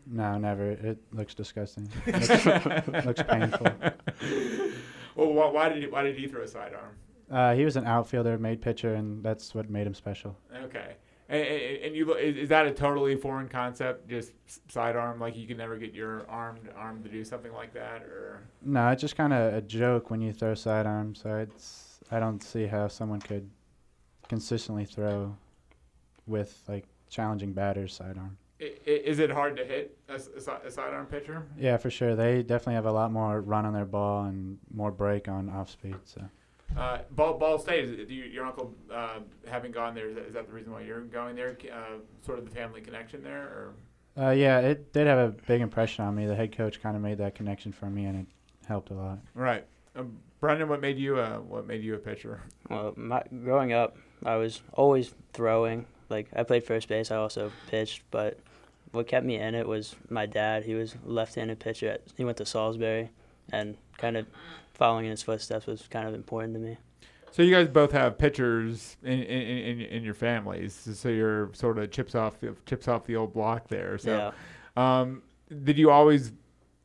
[0.08, 0.72] No, never.
[0.72, 1.90] It looks disgusting.
[2.08, 3.68] looks, looks painful.
[5.16, 6.96] Well, why, why did he, why did he throw a sidearm?
[7.30, 10.38] Uh, he was an outfielder, made pitcher, and that's what made him special.
[10.64, 10.96] Okay.
[11.30, 14.10] And, and, you is that a totally foreign concept?
[14.10, 14.34] Just
[14.70, 18.42] sidearm, like you can never get your armed arm to do something like that, or
[18.62, 21.16] No, it's just kind of a joke when you throw sidearm.
[21.16, 23.50] So it's I don't see how someone could
[24.28, 25.38] consistently throw
[26.28, 28.38] with like challenging batters sidearm.
[28.62, 31.44] I- i- is it hard to hit a, s- a a sidearm pitcher?
[31.58, 32.16] Yeah, for sure.
[32.16, 35.70] They definitely have a lot more run on their ball and more break on off
[35.70, 35.96] speed.
[36.06, 36.22] So
[36.78, 39.20] Uh, Ball, Ball State, do you, your uncle uh,
[39.50, 41.58] having gone there, is that, is that the reason why you're going there?
[41.74, 43.74] Uh, sort of the family connection there, or
[44.18, 46.26] uh, yeah, it did have a big impression on me.
[46.28, 48.26] The head coach kind of made that connection for me, and it
[48.68, 49.20] helped a lot.
[49.34, 49.66] right?
[49.96, 52.42] Um, Brendan, what made you uh, what made you a pitcher?
[52.70, 55.86] Well, my, growing up, I was always throwing.
[56.10, 57.12] Like I played first base.
[57.12, 58.40] I also pitched, but
[58.92, 60.64] what kept me in it was my dad.
[60.64, 61.90] He was a left-handed pitcher.
[61.90, 63.10] At, he went to Salisbury,
[63.52, 64.26] and kind of
[64.74, 66.78] following in his footsteps was kind of important to me.
[67.32, 71.78] So you guys both have pitchers in in, in, in your families, so you're sort
[71.78, 73.98] of chips off the chips off the old block there.
[73.98, 74.34] So,
[74.78, 75.00] yeah.
[75.00, 75.22] um,
[75.64, 76.34] did you always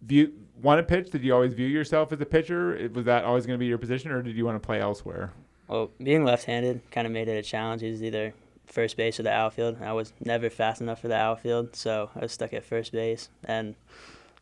[0.02, 1.10] view want to pitch?
[1.10, 2.88] Did you always view yourself as a pitcher?
[2.94, 5.32] Was that always going to be your position, or did you want to play elsewhere?
[5.66, 7.82] Well, being left-handed kind of made it a challenge.
[7.82, 8.32] It was either
[8.66, 9.78] first base or the outfield.
[9.80, 13.28] I was never fast enough for the outfield, so I was stuck at first base.
[13.44, 13.74] And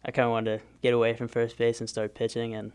[0.05, 2.73] I kind of wanted to get away from first base and start pitching, and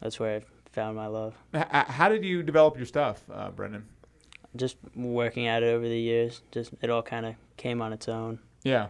[0.00, 1.34] that's where I found my love.
[1.52, 3.86] How did you develop your stuff, uh, Brendan?
[4.54, 8.08] Just working at it over the years, just it all kind of came on its
[8.08, 8.38] own.
[8.62, 8.88] Yeah,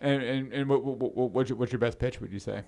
[0.00, 2.20] and and, and what, what, what what's, your, what's your best pitch?
[2.20, 2.62] Would you say?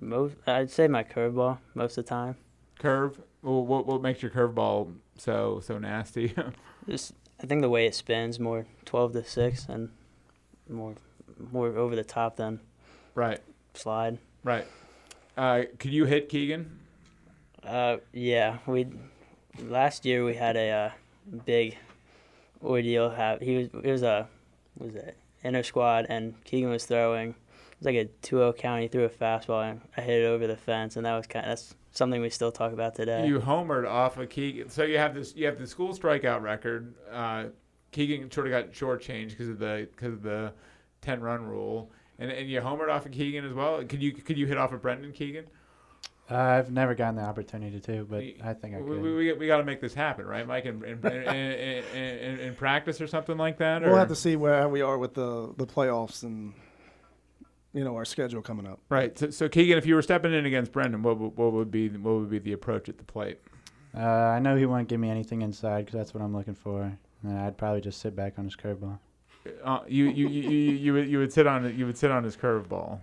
[0.00, 2.36] Most, I'd say my curveball most of the time.
[2.78, 3.20] Curve.
[3.42, 6.34] Well, what what makes your curveball so so nasty?
[6.88, 9.90] Just I think the way it spins more twelve to six and
[10.68, 10.94] more
[11.52, 12.60] more over the top than
[13.14, 13.40] right,
[13.74, 14.18] slide.
[14.42, 14.66] right.
[15.36, 16.78] Uh, could you hit Keegan?
[17.62, 18.86] Uh, yeah, we
[19.58, 20.90] last year we had a uh,
[21.44, 21.76] big
[22.62, 23.10] ordeal.
[23.10, 24.28] Have he was it was a
[24.76, 27.30] what was it inter squad and Keegan was throwing.
[27.30, 27.36] It
[27.78, 28.82] was like a 2-0 count.
[28.82, 31.46] He threw a fastball and I hit it over the fence, and that was kind.
[31.46, 33.26] that's something we still talk about today.
[33.26, 34.68] You homered off of Keegan.
[34.68, 35.34] So you have this.
[35.34, 36.94] You have the school strikeout record.
[37.10, 37.44] Uh,
[37.92, 40.52] Keegan sort of got shortchanged because of the because of the
[41.00, 43.82] ten run rule, and and you homered off of Keegan as well.
[43.84, 45.46] Could you could you hit off of Brendan Keegan?
[46.30, 49.02] Uh, I've never gotten the opportunity to, but We- I think I we, could.
[49.02, 50.64] we, we, we got to make this happen, right, Mike?
[50.64, 53.82] In in, in, in, in, in practice or something like that.
[53.82, 56.54] We'll or- have to see where we are with the the playoffs and
[57.74, 58.80] you know our schedule coming up.
[58.88, 59.18] Right.
[59.18, 61.88] So, so Keegan, if you were stepping in against Brendan, what would, what would be
[61.88, 63.38] what would be the approach at the plate?
[63.96, 66.96] Uh, I know he won't give me anything inside because that's what I'm looking for.
[67.22, 68.98] And I'd probably just sit back on his curveball.
[69.62, 72.24] Uh, you, you, you, you, you would you would sit on you would sit on
[72.24, 73.00] his curveball.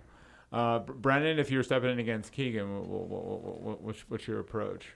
[0.52, 4.26] Uh, Brendan, if you were stepping in against Keegan, what, what, what, what, what's, what's
[4.26, 4.88] your approach?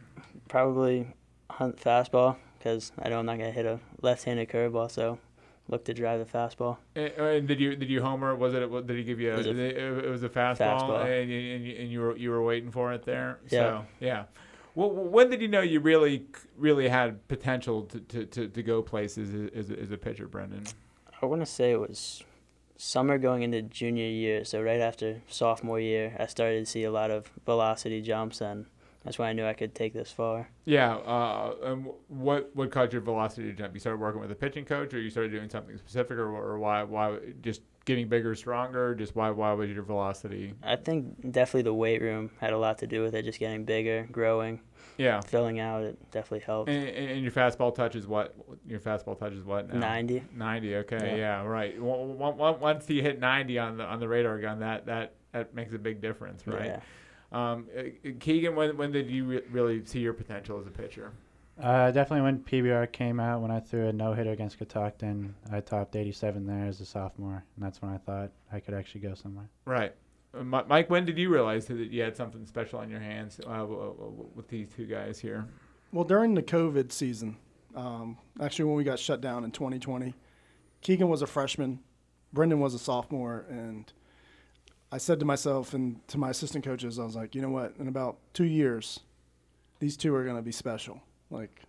[0.49, 1.07] Probably
[1.51, 5.19] hunt fastball because I know I'm not gonna hit a left-handed curveball, so
[5.69, 6.79] look to drive the fastball.
[6.95, 8.35] And, uh, and did you did you homer?
[8.35, 9.31] Was it did he give you?
[9.31, 11.23] A, It was a- it, it was a fastball, Fastball.
[11.23, 13.39] and, you, and, you, and you were you were waiting for it there.
[13.45, 13.51] Yeah.
[13.51, 14.25] So yeah.
[14.75, 16.27] Well, when did you know you really
[16.57, 20.65] really had potential to, to, to, to go places as, as, as a pitcher, Brendan?
[21.23, 22.23] I want to say it was
[22.77, 26.91] summer going into junior year, so right after sophomore year, I started to see a
[26.91, 28.67] lot of velocity jumps, and
[29.07, 30.49] that's why I knew I could take this far.
[30.65, 30.97] Yeah.
[30.97, 33.73] Uh, and what what caused your velocity to jump?
[33.73, 36.59] You started working with a pitching coach, or you started doing something specific, or, or
[36.59, 38.97] why why just getting bigger, stronger?
[38.97, 40.55] Just why why was your velocity?
[40.65, 43.65] I think definitely the weight room had a lot to do with it, just getting
[43.65, 44.61] bigger, growing,
[44.99, 45.21] Yeah.
[45.21, 45.85] filling out.
[45.85, 46.69] It definitely helped.
[46.69, 48.35] And, and your fastball touch is what?
[48.67, 49.79] Your fastball touch is what now?
[49.79, 50.25] 90.
[50.35, 50.77] 90.
[50.79, 51.11] Okay.
[51.17, 51.43] Yeah.
[51.43, 51.45] Yeah.
[51.45, 51.81] right.
[51.81, 55.79] Once you hit 90 on the on the radar gun, that that that makes a
[55.79, 56.65] big difference, right?
[56.67, 56.81] Yeah.
[57.37, 57.83] Um, uh,
[58.19, 61.13] Keegan, when when did you re- really see your potential as a pitcher?
[61.61, 65.61] Uh, definitely when PBR came out, when I threw a no hitter against Catoctin, I
[65.61, 69.15] topped 87 there as a sophomore, and that's when I thought I could actually go
[69.15, 69.49] somewhere.
[69.65, 69.95] Right.
[70.35, 73.59] Uh, Mike, when did you realize that you had something special on your hands uh,
[73.59, 75.47] w- w- with these two guys here?
[75.93, 77.37] Well, during the COVID season,
[77.75, 80.15] um, actually when we got shut down in 2020,
[80.83, 81.81] Keegan was a freshman,
[82.35, 83.91] Brendan was a sophomore, and
[84.93, 87.75] I said to myself and to my assistant coaches, I was like, you know what?
[87.79, 89.01] In about two years,
[89.81, 91.03] these two are going to be special.
[91.31, 91.63] Like,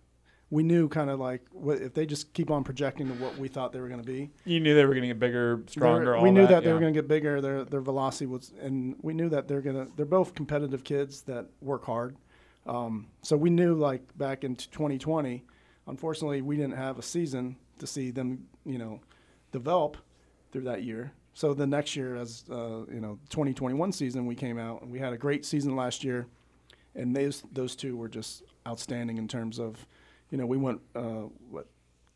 [0.50, 3.48] we knew kind of like what, if they just keep on projecting to what we
[3.48, 4.30] thought they were going to be.
[4.44, 6.18] You knew they were going to get bigger, stronger.
[6.20, 6.74] We knew that, they yeah.
[6.74, 7.40] were going to get bigger.
[7.40, 9.88] Their their velocity was, and we knew that they're gonna.
[9.96, 12.16] They're both competitive kids that work hard.
[12.66, 15.44] Um, so we knew like back in 2020,
[15.86, 19.00] unfortunately, we didn't have a season to see them, you know,
[19.52, 19.96] develop
[20.52, 21.12] through that year.
[21.38, 24.98] So the next year, as uh, you know, 2021 season, we came out and we
[24.98, 26.26] had a great season last year,
[26.96, 29.86] and those those two were just outstanding in terms of,
[30.32, 31.68] you know, we went uh, what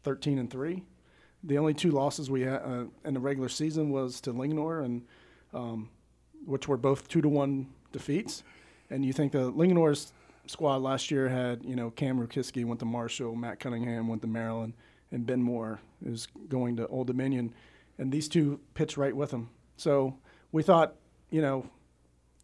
[0.02, 0.82] 13 and three.
[1.44, 5.02] The only two losses we had uh, in the regular season was to Linganore and
[5.54, 5.88] um,
[6.44, 8.42] which were both two to one defeats.
[8.90, 10.12] And you think the Linganore's
[10.48, 14.28] squad last year had, you know, Cam Rukiski went to Marshall, Matt Cunningham went to
[14.28, 14.72] Maryland,
[15.12, 17.54] and Ben Moore is going to Old Dominion.
[18.02, 19.48] And these two pitched right with them.
[19.76, 20.18] So
[20.50, 20.96] we thought,
[21.30, 21.64] you know,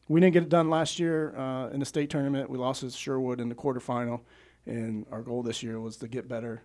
[0.07, 2.49] we didn't get it done last year uh, in the state tournament.
[2.49, 4.21] We lost to Sherwood in the quarterfinal.
[4.67, 6.63] And our goal this year was to get better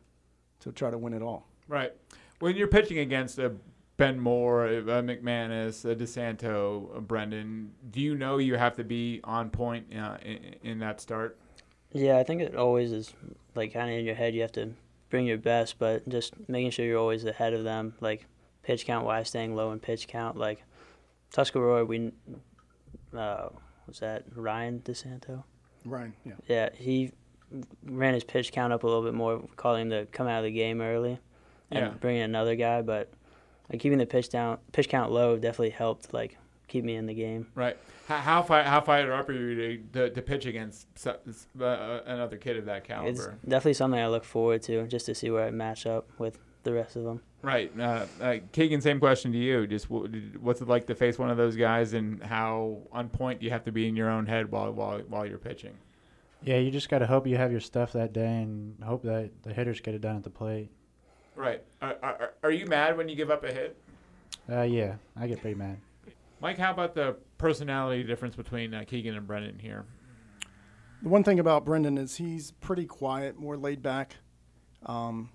[0.60, 1.48] to try to win it all.
[1.68, 1.92] Right.
[2.40, 3.54] When you're pitching against a
[3.98, 9.22] Ben Moore, a McManus, a DeSanto, a Brendan, do you know you have to be
[9.24, 11.40] on point uh, in, in that start?
[11.94, 13.12] Yeah, I think it always is
[13.56, 14.36] like kind of in your head.
[14.36, 14.74] You have to
[15.10, 18.28] bring your best, but just making sure you're always ahead of them, like
[18.64, 20.38] pitch count wise, staying low in pitch count.
[20.38, 20.64] Like
[21.34, 22.12] Tuscarora, we
[23.16, 23.50] uh,
[23.88, 25.44] was that Ryan DeSanto?
[25.86, 26.34] Ryan, yeah.
[26.48, 27.12] Yeah, he
[27.86, 30.46] ran his pitch count up a little bit more, calling him to come out of
[30.46, 31.20] the game early,
[31.72, 31.90] and Yeah.
[32.00, 32.82] bringing another guy.
[32.82, 33.12] But
[33.72, 37.14] like keeping the pitch down, pitch count low definitely helped like keep me in the
[37.14, 37.48] game.
[37.56, 37.78] Right.
[38.08, 41.14] How how, fi- how fired up are you to, to, to pitch against uh,
[42.06, 43.38] another kid of that It's caliber?
[43.44, 46.74] definitely something I look forward to, just to see where I match up with the
[46.74, 47.22] rest of them.
[47.44, 47.78] Right.
[47.78, 49.68] Uh, uh, Keegan, same question to you.
[49.68, 50.08] Just wh-
[50.42, 53.52] what's it like to face one of those guys, and how on point do you
[53.52, 55.74] have to be in your own head while while while you're pitching?
[56.42, 59.32] Yeah, you just got to hope you have your stuff that day and hope that
[59.44, 60.70] the hitters get it done at the plate.
[61.36, 61.62] Right.
[61.82, 63.78] Are, are, are you mad when you give up a hit?
[64.50, 65.78] Uh, yeah, I get pretty mad.
[66.42, 69.86] Mike, how about the personality difference between uh, Keegan and Brendan here?
[71.02, 74.16] The one thing about Brendan is he's pretty quiet, more laid back.
[74.86, 75.30] Um,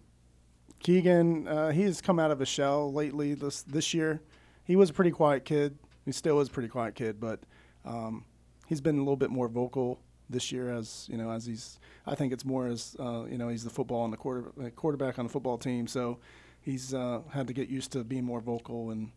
[0.81, 4.21] Keegan, uh, he has come out of a shell lately this this year.
[4.64, 5.79] He was a pretty quiet kid.
[6.05, 7.41] He still is a pretty quiet kid, but
[7.85, 8.25] um,
[8.67, 11.79] he's been a little bit more vocal this year as you know as he's.
[12.07, 14.71] I think it's more as uh, you know he's the football on the quarter uh,
[14.71, 16.19] quarterback on the football team, so
[16.61, 19.11] he's uh, had to get used to being more vocal and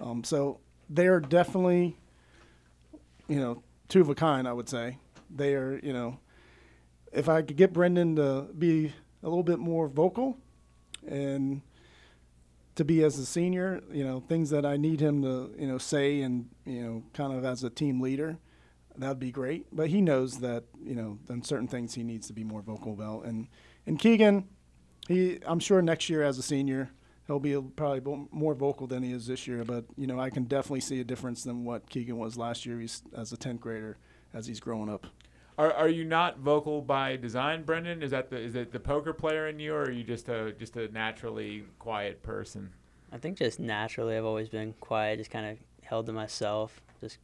[0.00, 1.96] um, so they are definitely
[3.28, 4.46] you know two of a kind.
[4.46, 4.98] I would say
[5.34, 6.18] they are you know
[7.12, 8.92] if I could get Brendan to be
[9.22, 10.38] a little bit more vocal
[11.06, 11.62] and
[12.74, 15.78] to be as a senior, you know, things that I need him to, you know,
[15.78, 18.38] say and, you know, kind of as a team leader,
[18.96, 19.66] that'd be great.
[19.72, 22.92] But he knows that, you know, then certain things he needs to be more vocal
[22.92, 23.24] about.
[23.24, 23.48] And
[23.86, 24.46] and Keegan,
[25.08, 26.90] he I'm sure next year as a senior,
[27.26, 30.44] he'll be probably more vocal than he is this year, but you know, I can
[30.44, 33.98] definitely see a difference than what Keegan was last year he's, as a 10th grader
[34.34, 35.06] as he's growing up.
[35.58, 38.00] Are, are you not vocal by design, Brendan?
[38.00, 40.52] Is that the is it the poker player in you, or are you just a
[40.52, 42.70] just a naturally quiet person?
[43.12, 46.80] I think just naturally, I've always been quiet, just kind of held to myself.
[47.00, 47.18] Just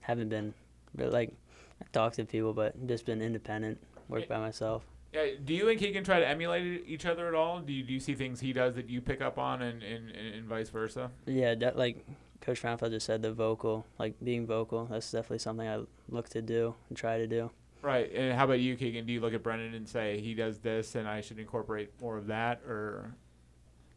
[0.00, 0.52] haven't been
[0.96, 1.32] really like
[1.80, 3.78] I talk to people, but just been independent,
[4.08, 4.82] work by myself.
[5.12, 7.60] Yeah, do you and Keegan try to emulate each other at all?
[7.60, 10.10] Do you, do you see things he does that you pick up on, and, and,
[10.10, 11.10] and vice versa?
[11.26, 12.04] Yeah, that like
[12.40, 14.86] Coach Franfeld just said, the vocal, like being vocal.
[14.86, 17.50] That's definitely something I look to do and try to do.
[17.82, 18.10] Right.
[18.14, 19.06] And how about you, Keegan?
[19.06, 22.16] Do you look at Brendan and say he does this, and I should incorporate more
[22.16, 23.14] of that, or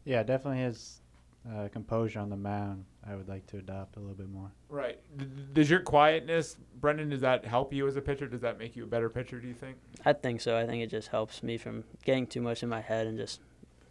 [0.04, 1.00] Yeah, definitely his
[1.50, 2.84] uh, composure on the mound.
[3.06, 4.50] I would like to adopt a little bit more.
[4.70, 4.98] right?
[5.18, 8.26] D- does your quietness, Brendan, does that help you as a pitcher?
[8.26, 9.38] Does that make you a better pitcher?
[9.40, 9.76] Do you think?
[10.06, 10.56] I think so.
[10.56, 13.40] I think it just helps me from getting too much in my head and just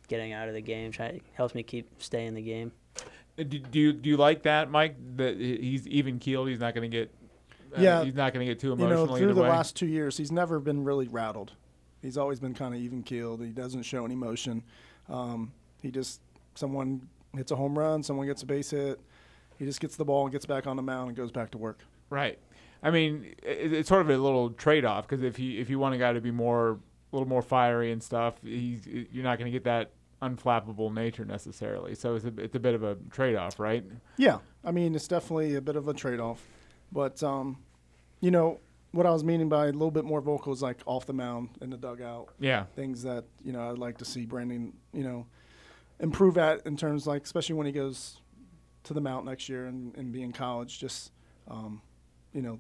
[0.08, 0.91] getting out of the game.
[0.91, 2.72] Try helps me keep stay in the game.
[3.38, 4.95] Uh, Do, do you do you like that, Mike?
[5.17, 6.49] That he's even keeled.
[6.49, 7.13] He's not going to get.
[7.75, 8.03] Uh, Yeah.
[8.03, 9.49] He's not going to get too you emotional know, through the way.
[9.49, 11.53] last two years, he's never been really rattled.
[12.01, 13.41] He's always been kind of even keeled.
[13.41, 14.61] He doesn't show any emotion.
[15.09, 16.19] Um, he just
[16.55, 18.99] someone hits a home run, someone gets a base hit.
[19.57, 21.57] He just gets the ball and gets back on the mound and goes back to
[21.57, 21.79] work.
[22.09, 22.38] Right.
[22.81, 25.95] I mean, it, it's sort of a little trade-off because if you if you want
[25.95, 26.77] a guy to be more a
[27.15, 29.91] little more fiery and stuff, he's you're not going to get that
[30.30, 31.95] unflappable nature necessarily.
[31.95, 33.84] So it's a it's a bit of a trade-off, right?
[34.17, 36.41] Yeah, I mean it's definitely a bit of a trade-off,
[36.91, 37.57] but um,
[38.21, 38.59] you know
[38.91, 41.71] what I was meaning by a little bit more vocals, like off the mound in
[41.71, 42.65] the dugout, Yeah.
[42.76, 45.26] things that you know I'd like to see Brendan, you know,
[45.99, 48.19] improve at in terms like especially when he goes
[48.84, 51.11] to the Mount next year and, and be in college, just
[51.47, 51.82] um,
[52.34, 52.59] you know,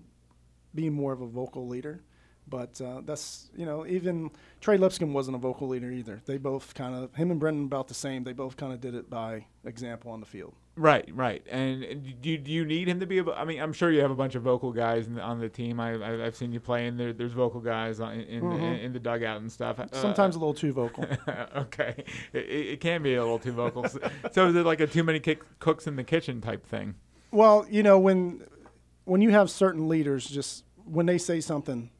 [0.73, 2.01] being more of a vocal leader.
[2.47, 4.29] But uh, that's you know even
[4.61, 6.21] Trey Lipscomb wasn't a vocal leader either.
[6.25, 8.23] They both kind of him and Brendan about the same.
[8.23, 10.53] They both kind of did it by example on the field.
[10.75, 11.45] Right, right.
[11.51, 13.19] And do you, do you need him to be?
[13.19, 15.39] A, I mean, I'm sure you have a bunch of vocal guys in the, on
[15.39, 15.79] the team.
[15.79, 18.55] I, I I've seen you play, and there, there's vocal guys on, in Mhm.
[18.57, 19.79] in, in the dugout and stuff.
[19.79, 21.05] Uh, Sometimes a little too vocal.
[21.55, 23.87] okay, it, it can be a little too vocal.
[23.87, 23.99] so,
[24.31, 26.95] so is it like a too many kick, cooks in the kitchen type thing?
[27.31, 28.43] Well, you know when
[29.05, 31.91] when you have certain leaders, just when they say something,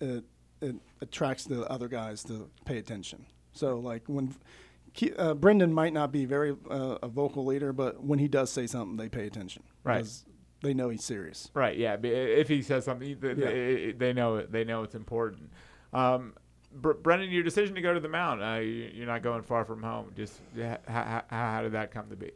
[0.00, 0.24] it
[0.60, 3.26] it attracts the other guys to pay attention.
[3.52, 4.34] So like when
[5.18, 8.66] uh, Brendan might not be very uh, a vocal leader, but when he does say
[8.66, 9.62] something, they pay attention.
[9.82, 9.98] Right.
[9.98, 10.24] because
[10.62, 11.50] They know he's serious.
[11.54, 11.76] Right.
[11.76, 11.96] Yeah.
[12.02, 13.46] If he says something, th- Yeah.
[13.46, 14.50] they, they know it.
[14.52, 15.50] They know it's important.
[15.92, 16.34] Um,
[16.72, 19.64] Br- Brendan, your decision to go to the Mount, uh, you, you're not going far
[19.64, 20.12] from home.
[20.16, 22.30] Just how, how, how did that come to be?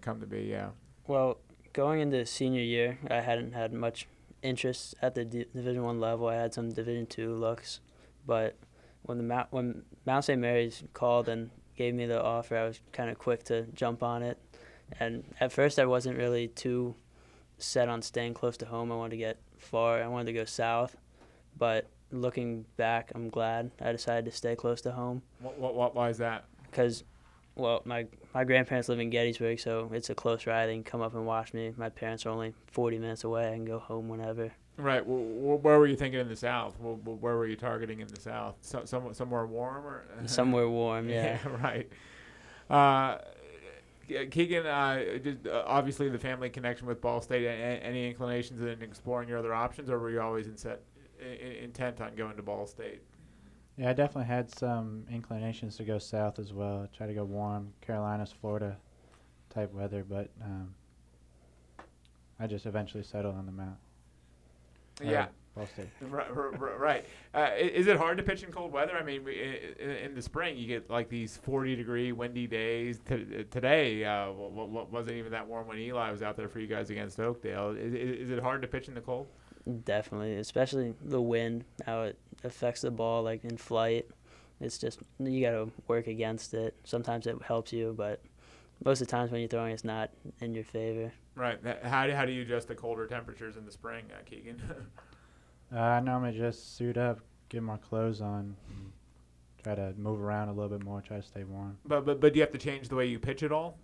[0.00, 0.70] Come to be, yeah.
[1.06, 1.38] Well,
[1.72, 4.06] going into senior year, I hadn't had much
[4.42, 6.28] interest at the D- Division One level.
[6.28, 7.80] I had some Division Two looks,
[8.26, 8.56] but
[9.02, 10.40] when the Mount when Mount St.
[10.40, 14.22] Mary's called and gave me the offer, I was kind of quick to jump on
[14.22, 14.38] it.
[15.00, 16.94] And at first, I wasn't really too
[17.58, 18.92] set on staying close to home.
[18.92, 20.02] I wanted to get far.
[20.02, 20.96] I wanted to go south,
[21.56, 25.94] but looking back, I'm glad I decided to stay close to home What, what, what,
[25.94, 26.44] why is that?
[26.70, 27.04] because
[27.54, 31.00] well my my grandparents live in gettysburg so it's a close ride they can come
[31.02, 34.08] up and watch me my parents are only 40 minutes away i can go home
[34.08, 35.06] whenever Right.
[35.06, 36.74] Well, where were you thinking in the South?
[36.82, 38.56] Wh- wh- Where were you targeting in the South?
[38.62, 41.90] So, some, somewhere warm or somewhere warm yeah, right.
[42.70, 43.18] Uh,
[44.30, 47.46] Keegan, uh, just, uh, obviously the family connection with Ball State.
[47.46, 50.80] Any inclinations in exploring your other options, or were you always in set,
[51.20, 53.02] i- i- intent on going to Ball State?
[53.76, 56.86] Yeah, I definitely had some inclinations to go south as well.
[56.96, 58.76] Try to go warm, Carolinas, Florida
[59.50, 60.74] type weather, but um,
[62.38, 63.76] I just eventually settled on the Mount.
[65.02, 65.26] Yeah.
[66.00, 66.26] Right,
[66.60, 66.78] right.
[66.78, 67.04] right.
[67.34, 68.92] Uh, is it hard to pitch in cold weather?
[68.96, 72.46] I mean, we- i- i- in the spring you get like these 40 degree windy
[72.46, 73.00] days.
[73.06, 76.58] T- today uh, w- w- wasn't even that warm when Eli was out there for
[76.60, 77.74] you guys against Oakdale.
[77.78, 79.26] Is it hard to pitch in the cold?
[79.84, 84.06] Definitely especially the wind how it affects the ball like in flight
[84.60, 88.20] it's just you got to work against it sometimes it helps you but
[88.84, 90.10] most of the times when you're throwing it's not
[90.40, 91.58] in your favor Right.
[91.82, 94.60] How do, how do you adjust the colder temperatures in the spring, uh, Keegan?
[95.74, 98.54] Uh, I normally just suit up, get more clothes on,
[99.62, 101.78] try to move around a little bit more, try to stay warm.
[101.86, 103.78] but, but but do you have to change the way you pitch at all?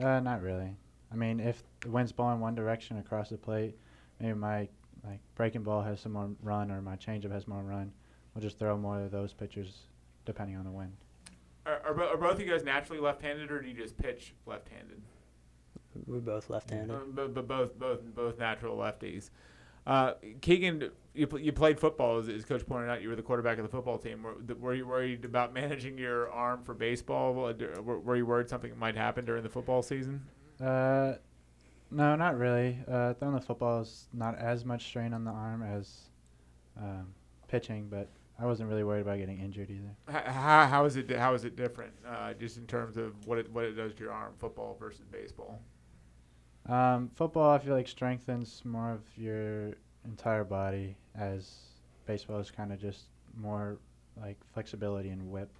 [0.00, 0.70] Uh, not really.
[1.12, 3.76] I mean, if the wind's blowing one direction across the plate,
[4.20, 4.68] maybe my
[5.04, 7.92] like breaking ball has some more run or my changeup has more run.
[8.34, 9.86] We'll just throw more of those pitches,
[10.24, 10.92] depending on the wind.
[11.64, 15.00] Are, are, are both of you guys naturally left-handed, or do you just pitch left-handed?
[16.06, 19.30] we're both left-handed Uh, but, but both both both natural lefties.
[19.86, 23.02] Uh, Keegan, you, pl- you played football, as, as Coach pointed out.
[23.02, 24.24] You were the quarterback of the football team.
[24.24, 27.34] Were, th- were you worried about managing your arm for baseball?
[27.34, 30.22] Were, were you worried something might happen during the football season?
[30.60, 31.14] Uh,
[31.96, 32.78] no, not really.
[32.86, 36.10] Uh, throwing the football is not as much strain on the arm as
[36.78, 37.06] um,
[37.48, 40.22] pitching, but I wasn't really worried about getting injured either.
[40.30, 43.50] How, how is it how is it different, uh, just in terms of what it
[43.50, 45.58] what it does to your arm, football versus baseball?
[46.68, 49.72] Um, football, I feel like strengthens more of your
[50.04, 51.50] entire body, as
[52.04, 53.04] baseball is kind of just
[53.38, 53.78] more
[54.20, 55.50] like flexibility and whip.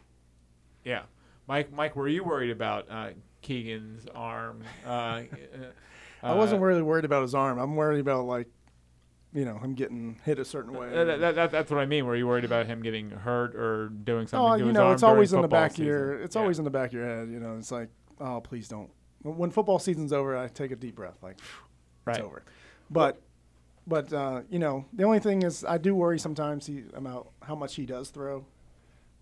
[0.84, 1.03] Yeah,
[1.49, 1.72] Mike.
[1.72, 3.11] Mike, were you worried about uh,
[3.41, 4.62] Keegan's arm?
[4.84, 5.22] Uh,
[6.23, 7.59] I wasn't uh, really worried about his arm.
[7.59, 8.49] I'm worried about like,
[9.33, 10.89] you know, him getting hit a certain way.
[10.91, 12.07] That, that, that, that's what I mean.
[12.07, 15.03] Were you worried about him getting hurt or doing something oh, to you know, it's
[15.03, 16.23] always in the back of your.
[16.23, 16.43] It's Yeah.
[16.43, 17.29] always in the back of your head.
[17.29, 17.89] You know, it's like,
[18.21, 18.91] oh, please don't.
[19.23, 21.39] When when football season's over, I take a deep breath, like,
[22.05, 22.17] right.
[22.17, 22.45] it's over.
[22.91, 23.21] But,
[23.87, 27.55] but uh, you know, the only thing is, I do worry sometimes he, about how
[27.57, 28.47] much he does throw,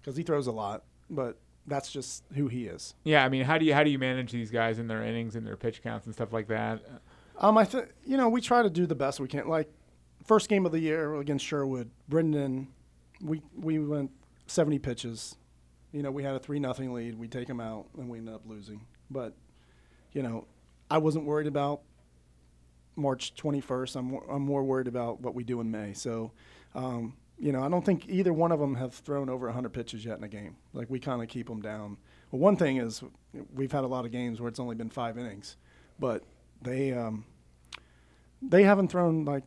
[0.01, 0.85] because he throws a lot.
[1.11, 2.95] But that's just who he is.
[3.05, 5.37] Yeah, I mean, how do you how do you manage these guys in their innings
[5.37, 6.81] and their pitch counts and stuff like that?
[7.39, 9.49] Um, I think you know we try to do the best we can.
[9.49, 9.71] Like
[10.25, 12.69] first game of the year against Sherwood, Brendan,
[13.21, 14.11] we we went
[14.47, 15.37] 70 pitches.
[15.93, 17.19] You know, we had a three nothing lead.
[17.19, 18.81] We take them out, and we ended up losing.
[19.11, 19.35] But
[20.13, 20.47] you know,
[20.91, 21.83] I wasn't worried about
[22.97, 23.97] March 21st.
[23.97, 25.93] I'm more, I'm more worried about what we do in May.
[25.93, 26.33] So,
[26.75, 30.05] um, you know, I don't think either one of them have thrown over 100 pitches
[30.05, 30.57] yet in a game.
[30.73, 31.97] Like we kind of keep them down.
[32.31, 33.03] Well, one thing is
[33.55, 35.57] we've had a lot of games where it's only been five innings,
[35.99, 36.23] but
[36.63, 37.25] they um,
[38.43, 39.45] they haven't thrown like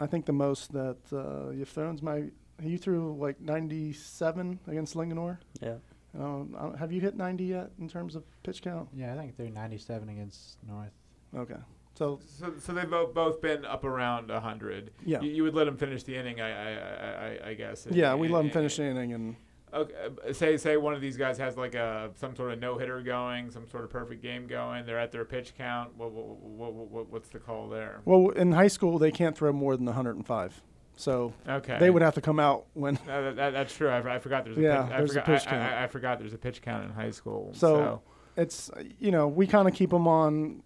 [0.00, 2.24] I think the most that uh, you've thrown is my
[2.62, 5.76] you threw like 97 against Linganore, yeah
[6.18, 8.88] Um, have you hit 90 yet in terms of pitch count?
[8.94, 10.92] Yeah, I think they're 97 against North.
[11.36, 11.60] Okay.
[11.96, 14.90] So So, so they've both, both been up around 100.
[15.04, 17.86] yeah, You, you would let them finish the inning, I, I, I, I- I guess.
[17.90, 19.36] yeah, we let them And- finish the inning, and
[19.74, 19.92] Okay,
[20.26, 23.02] uh, say say one of these guys has like a some sort of no hitter
[23.02, 24.86] going, some sort of perfect game going.
[24.86, 25.90] They're at their pitch count.
[25.96, 28.00] What, what, what, what what's the call there?
[28.04, 30.62] well, in high school they can't throw more than 105.
[30.96, 32.98] So Okay, they would have to come out when.
[33.08, 33.88] No, that, that, that's true.
[33.88, 35.72] I, I forgot there's a Yeah, pitch, I there's a pitch count.
[35.74, 37.50] I, I forgot there's a pitch count in high school.
[37.52, 38.02] So-
[38.36, 38.70] It's
[39.00, 40.62] you know we kind of keep them on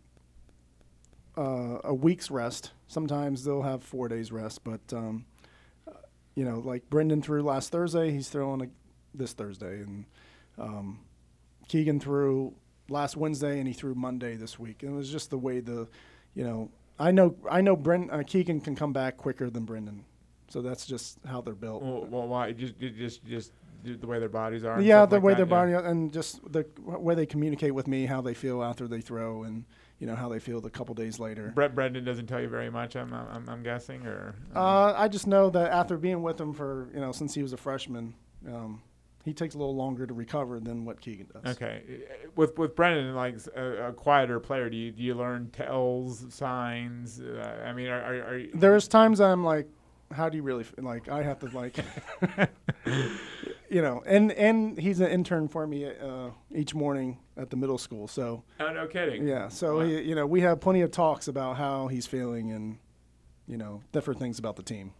[1.40, 2.72] uh, a week's rest.
[2.86, 5.24] Sometimes they'll have four days rest, but um,
[6.34, 8.66] you know like Brendan threw last Thursday, he's throwing a,
[9.14, 10.04] this Thursday, and
[10.58, 11.00] um,
[11.68, 12.54] Keegan threw
[12.90, 14.82] last Wednesday and he threw Monday this week.
[14.82, 15.88] And it was just the way the,
[16.34, 20.04] you know, I know I know Bren, uh, Keegan can come back quicker than Brendan,
[20.48, 21.82] so that's just how they're built.
[21.82, 22.52] well, well, why?
[22.52, 24.78] Just just just the way their bodies are.
[24.82, 25.76] yeah, the like way that, their yeah.
[25.78, 29.44] body and just the way they communicate with me, how they feel after they throw,
[29.44, 29.64] and
[30.00, 31.52] you know how they feel a couple days later.
[31.54, 32.96] Brett Brendan doesn't tell you very much.
[32.96, 36.88] I'm I'm, I'm guessing, or Uh, I just know that after being with him for
[36.92, 38.14] you know since he was a freshman,
[38.48, 38.82] um,
[39.24, 41.54] he takes a little longer to recover than what Keegan does.
[41.56, 41.82] Okay,
[42.34, 47.20] with with Brendan, like a, a quieter player, do you do you learn tells, signs?
[47.20, 49.68] Uh, I mean, are, are, are you, There's times I'm like,
[50.10, 50.82] how do you really feel?
[50.84, 51.08] like?
[51.10, 51.76] I have to like,
[53.68, 57.78] you know, and and he's an intern for me uh, each morning at the middle
[57.78, 58.06] school.
[58.06, 59.26] So Oh, no kidding.
[59.26, 59.84] yeah, so Wow.
[59.86, 62.78] he, you know, we have plenty of talks about how he's feeling and
[63.46, 64.92] you know different things about the team.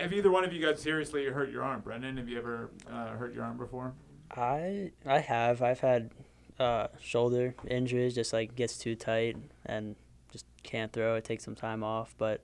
[0.00, 2.16] Have either one of you guys seriously hurt your arm, Brendan?
[2.16, 3.92] Have you ever uh, hurt your arm before?
[4.30, 6.10] I I have I've had
[6.58, 9.96] uh, shoulder injuries, just like gets too tight and
[10.32, 11.16] just can't throw.
[11.16, 12.40] It takes some time off, but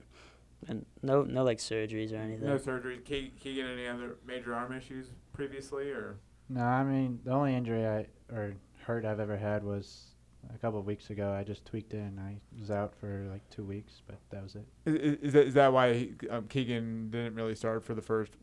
[0.67, 2.45] and no no like surgeries or anything.
[2.47, 2.97] No surgery.
[2.99, 6.17] Ke- Keegan, any other major arm issues previously, or
[6.49, 10.07] No, I mean the only injury I or hurt I've ever had was
[10.53, 11.31] a couple of weeks ago.
[11.31, 14.55] I just tweaked it and I was out for like two weeks, but that was
[14.55, 14.65] it.
[14.85, 18.33] is, is, that, is that why he, um, Keegan didn't really start for the first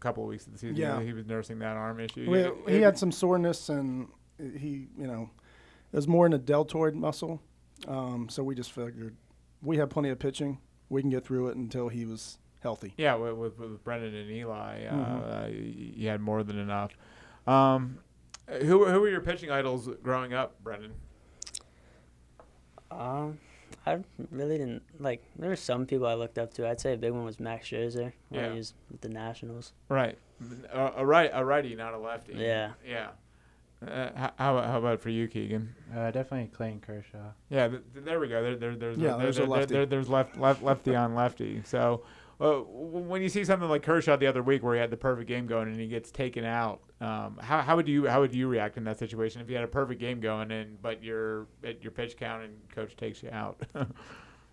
[0.00, 0.76] couple of weeks of the season?
[0.76, 1.00] Yeah.
[1.02, 2.30] he was nursing that arm issue.
[2.30, 5.30] We, Yeah, he had some soreness and he, you know,
[5.92, 7.40] it was more in the deltoid muscle.
[7.86, 9.16] Um, so we just figured
[9.62, 10.58] we have plenty of pitching.
[10.90, 12.94] We can get through it until he was healthy.
[12.96, 15.22] Yeah, with, with, with Brendan and Eli, uh, Mhm.
[15.22, 16.92] uh, y- you had more than enough.
[17.46, 17.98] Um,
[18.62, 20.92] who were- who were your pitching idols growing up, Brendan?
[22.90, 23.38] Um,
[23.86, 23.98] I
[24.30, 25.22] really didn't like.
[25.38, 26.68] There were some people I looked up to.
[26.68, 28.50] I'd say a big one was Max Scherzer when Yeah.
[28.52, 29.72] he was with the Nationals.
[29.88, 30.18] Right,
[30.72, 32.34] a, a right, a righty, not a lefty.
[32.34, 32.72] Yeah.
[32.86, 33.08] yeah.
[33.86, 35.74] Uh, h- how how about for you, Keegan?
[35.94, 37.32] Uh, definitely Clayton Kershaw.
[37.48, 38.42] Yeah, th- th- there we go.
[38.42, 39.74] There, there, there's Yeah, there, there's a there, there- lefty.
[39.74, 41.62] there- there's left, left, lefty on lefty.
[41.64, 42.02] So
[42.40, 45.28] uh, when you see something like Kershaw the other week, where he had the perfect
[45.28, 48.48] game going and he gets taken out, um, how, how would you how would you
[48.48, 51.82] react in that situation if you had a perfect game going and but you're at
[51.82, 53.60] your pitch count and coach takes you out?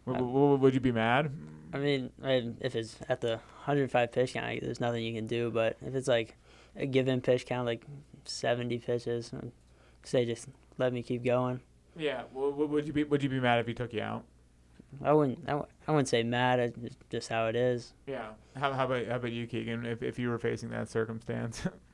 [0.06, 1.32] would, would, would you be mad?
[1.74, 5.50] I mean, I, if it's at the 105 pitch count, there's nothing you can do.
[5.50, 6.38] But if it's like
[6.76, 7.84] a given pitch count, like
[8.26, 9.52] 70 pitches, I'd
[10.04, 11.62] say just let me keep going.
[11.98, 12.24] Yeah.
[12.32, 14.24] Well, would would you be would you be mad if he took you out?
[15.04, 15.40] I wouldn't.
[15.50, 16.60] I, wouldn't say mad.
[16.60, 17.94] It's just, just how it is.
[18.08, 18.30] Yeah.
[18.56, 19.86] How, how about how about you, Keegan?
[19.86, 21.68] If if you were facing that circumstance?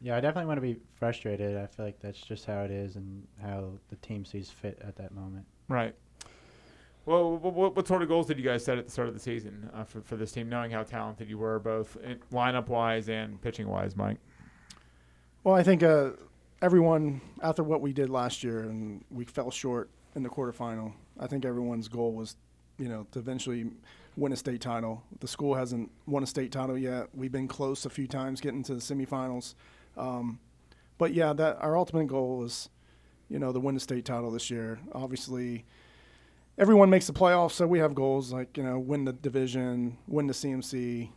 [0.00, 1.56] Yeah, I definitely want to be frustrated.
[1.56, 4.96] I feel like that's just how it is and how the team sees fit at
[4.96, 5.44] that moment.
[5.68, 5.94] Right.
[7.04, 9.14] Well, what, what, what sort of goals did you guys set at the start of
[9.14, 12.68] the season uh, for, for this team, knowing how talented you were, both in lineup
[12.68, 14.18] wise and pitching wise, Mike?
[15.42, 16.10] Well, I think uh,
[16.60, 20.92] everyone after what we did last year and we fell short in the quarterfinal.
[21.18, 22.36] I think everyone's goal was,
[22.78, 23.70] you know, to eventually
[24.16, 25.02] win a state title.
[25.20, 27.08] The school hasn't won a state title yet.
[27.14, 29.54] We've been close a few times getting to the semifinals,
[29.98, 30.38] um,
[30.98, 32.68] but yeah, that our ultimate goal is,
[33.28, 34.78] you know, to win the state title this year.
[34.92, 35.64] Obviously,
[36.56, 40.26] everyone makes the playoffs, so we have goals like you know, win the division, win
[40.26, 41.10] the CMC,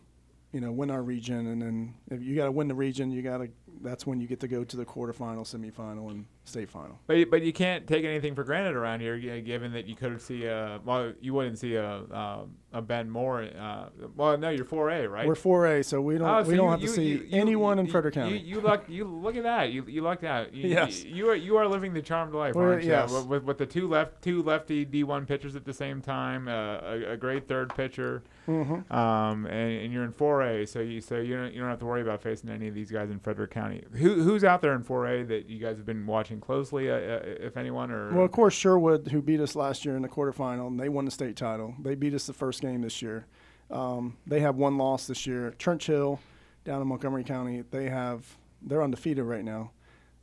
[0.54, 3.22] you know, win our region, and then if you got to win the region, you
[3.22, 3.50] got to.
[3.84, 7.00] That's when you get to go to the quarterfinal, semifinal, and state final.
[7.08, 10.22] But you- but you can't take anything for granted around here, given that you could
[10.22, 13.48] see a well, you wouldn't see a uh, a Ben Moore.
[13.58, 13.86] Uh,
[14.16, 15.26] well, no, you're 4A, right?
[15.28, 17.80] We're 4A, so we don't Oh, so we don't you- have to you- see anyone
[17.80, 18.38] in Frederick County.
[18.38, 18.84] You, luck.
[18.88, 19.72] You look at that.
[19.72, 20.54] You you lucked out.
[20.54, 21.04] You, Yes.
[21.04, 22.92] You, you are you are living the charmed life, We're- aren't you?
[22.92, 23.12] yes.
[23.12, 26.52] With, with, with the two left two lefty D1 pitchers at the same time, uh,
[26.84, 28.94] a, a great third pitcher, mm-hmm.
[28.94, 31.86] um, and, and you're in 4A, so you so you don't you don't have to
[31.86, 33.84] worry about facing any of these guys in Frederick County.
[33.94, 37.20] Who who's out there in 4A that you guys have been watching closely, uh, uh,
[37.24, 40.68] if anyone, or Well, of course, Sherwood, who beat us last year in the quarterfinal,
[40.68, 41.76] and they won the state title.
[41.80, 43.26] They beat us the first game this year.
[43.70, 45.54] Um, they have one loss this year.
[45.58, 46.20] Churchill,
[46.66, 49.72] down in Montgomery County, they have they're undefeated right now.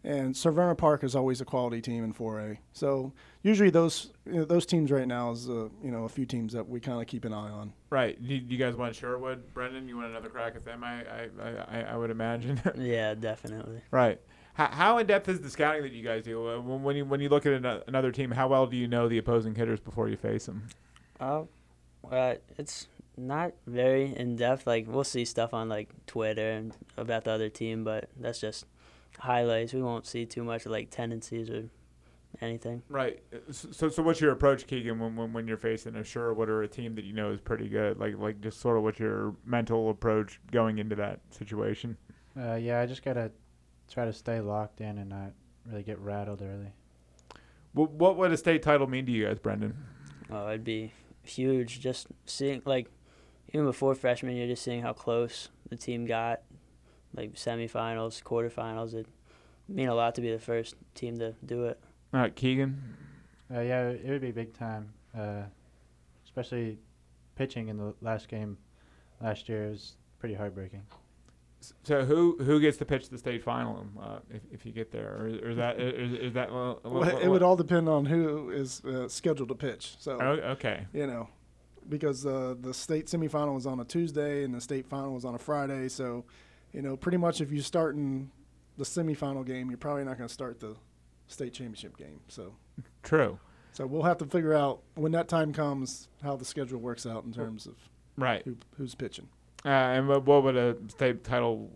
[0.05, 2.59] and Severna Park is always a quality team in 4A.
[2.73, 3.13] So
[3.49, 6.53] usually those you know, those teams right now is uh, you know a few teams
[6.53, 7.73] that we kind of keep an eye on.
[7.91, 8.15] Right.
[8.25, 9.89] Do you guys want Sherwood, Brendan?
[9.89, 10.85] You want another crack at them?
[10.85, 11.29] I I,
[11.69, 12.61] I, I would imagine.
[12.77, 13.81] Yeah, definitely.
[13.91, 14.21] right.
[14.55, 16.49] How, how in depth is the scouting that you guys do?
[16.49, 18.87] Uh, When, when you when you look at ano- another team, how well do you
[18.89, 20.69] know the opposing hitters before you face them?
[21.21, 21.43] Uh,
[22.11, 24.67] uh, it's not very in depth.
[24.67, 28.67] Like we'll see stuff on like Twitter and about the other team, but that's just
[29.21, 29.73] highlights.
[29.73, 31.69] We won't see too much like tendencies or
[32.41, 32.83] anything.
[32.89, 33.23] Right.
[33.51, 36.69] So so what's your approach, Keegan, when when, when you're facing a Sherwood or a
[36.69, 37.99] team that you know is pretty good?
[37.99, 41.97] Like like just sort of what's your mental approach going into that situation?
[42.39, 43.31] Uh, yeah, I just gotta
[43.91, 45.33] try to stay locked in and not
[45.67, 46.73] really get rattled early.
[47.73, 49.77] What what would a state title mean to you guys, Brendan?
[50.31, 51.81] Oh, it'd be huge.
[51.81, 52.89] Just seeing like
[53.53, 56.43] even before freshman year, just seeing how close the team got,
[57.15, 58.95] like semifinals, quarterfinals.
[58.95, 59.07] It
[59.69, 61.81] mean a lot to be the first team to do it.
[62.15, 62.83] All right, Keegan.
[63.55, 65.43] Uh, yeah, it would be big time, uh,
[66.25, 66.79] especially
[67.37, 68.57] pitching in the last game
[69.21, 69.67] last year.
[69.67, 70.83] It was pretty heartbreaking.
[71.83, 75.17] So who who gets to pitch the state final uh, if, if you get there,
[75.19, 78.51] or, or is that is, is that well, Well, it would all depend on who
[78.51, 79.97] is uh, scheduled to pitch.
[79.99, 80.87] So Oh, okay.
[80.93, 81.29] you know,
[81.89, 85.35] because uh, the state semifinal was on a Tuesday and the state final was on
[85.35, 85.89] a Friday.
[85.89, 86.25] So,
[86.73, 88.31] you know, pretty much if you start in
[88.77, 90.77] the semifinal game, you're probably not going to start the
[91.29, 92.21] state championship game.
[92.29, 92.55] So,
[93.03, 93.39] True.
[93.73, 97.25] so we'll have to figure out when that time comes how the schedule works out
[97.25, 97.75] in terms of
[98.17, 98.43] Right.
[98.45, 99.29] who, who's pitching.
[99.65, 101.71] Uh, and what, what would a state title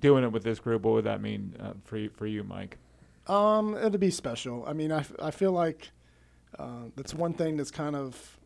[0.00, 0.82] doing it with this group?
[0.82, 2.78] What would that mean uh, for you, for you, Mike?
[3.26, 4.64] Um, it'd be special.
[4.66, 5.90] I mean, I, f- I feel like
[6.58, 8.38] uh, that's one thing that's kind of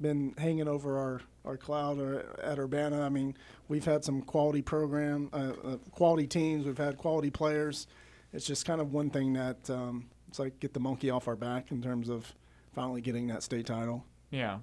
[0.00, 3.02] been hanging over our, our cloud or at Urbana.
[3.02, 3.36] I mean,
[3.68, 6.64] we've had some quality program, uh, uh, quality teams.
[6.66, 7.86] We've had quality players.
[8.32, 11.36] It's just kind of one thing that um, it's like get the monkey off our
[11.36, 12.32] back in terms of
[12.74, 14.04] finally getting that state title.
[14.30, 14.58] Yeah.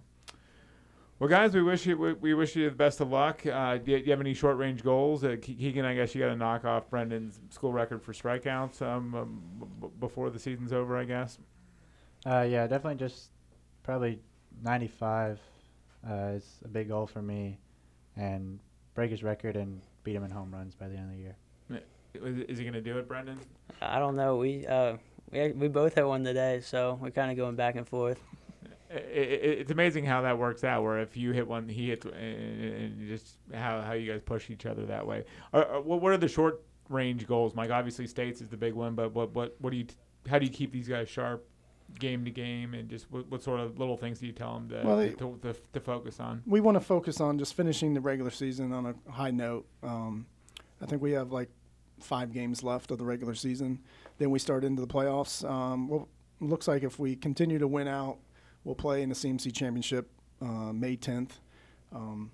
[1.17, 3.45] Well, guys, we wish you we, we wish you the best of luck.
[3.45, 5.23] Uh, do, you, do you have any short range goals?
[5.23, 9.15] Uh, Keegan, I guess you got to knock off Brendan's school record for strikeouts um,
[9.15, 10.97] um, b- b- before the season's over.
[10.97, 11.37] I guess.
[12.25, 13.29] Uh, yeah, definitely just
[13.83, 14.19] probably
[14.61, 15.39] 95
[16.09, 17.59] uh, is a big goal for me,
[18.17, 18.59] and
[18.93, 21.37] break his record and beat him in home runs by the end of the year.
[22.23, 23.39] Is, is he going to do it, Brendan?
[23.81, 24.37] I don't know.
[24.37, 24.97] We uh
[25.31, 28.19] we we both had one today, so we're kind of going back and forth.
[28.91, 28.99] I- I-
[29.61, 30.83] it's amazing how that works out.
[30.83, 34.49] Where if you hit one, he hits, and, and just how how you guys push
[34.49, 35.25] each other that way.
[35.53, 37.71] Are, are, what what are the short range goals, Mike?
[37.71, 39.85] Obviously, states is the big one, but what what what do you
[40.29, 41.45] how do you keep these guys sharp,
[41.99, 44.69] game to game, and just what, what sort of little things do you tell them
[44.69, 46.41] to Well, they- to, to, to focus on?
[46.45, 49.65] we want to focus on just finishing the regular season on a high note.
[49.83, 50.25] Um,
[50.81, 51.49] I think we have like
[51.99, 53.79] five games left of the regular season.
[54.17, 55.47] Then we start into the playoffs.
[55.49, 56.07] Um, well,
[56.39, 58.17] looks like if we continue to win out,
[58.63, 60.09] we'll play in the CMC Championship
[60.41, 61.31] uh, May 10th.
[61.93, 62.31] Um,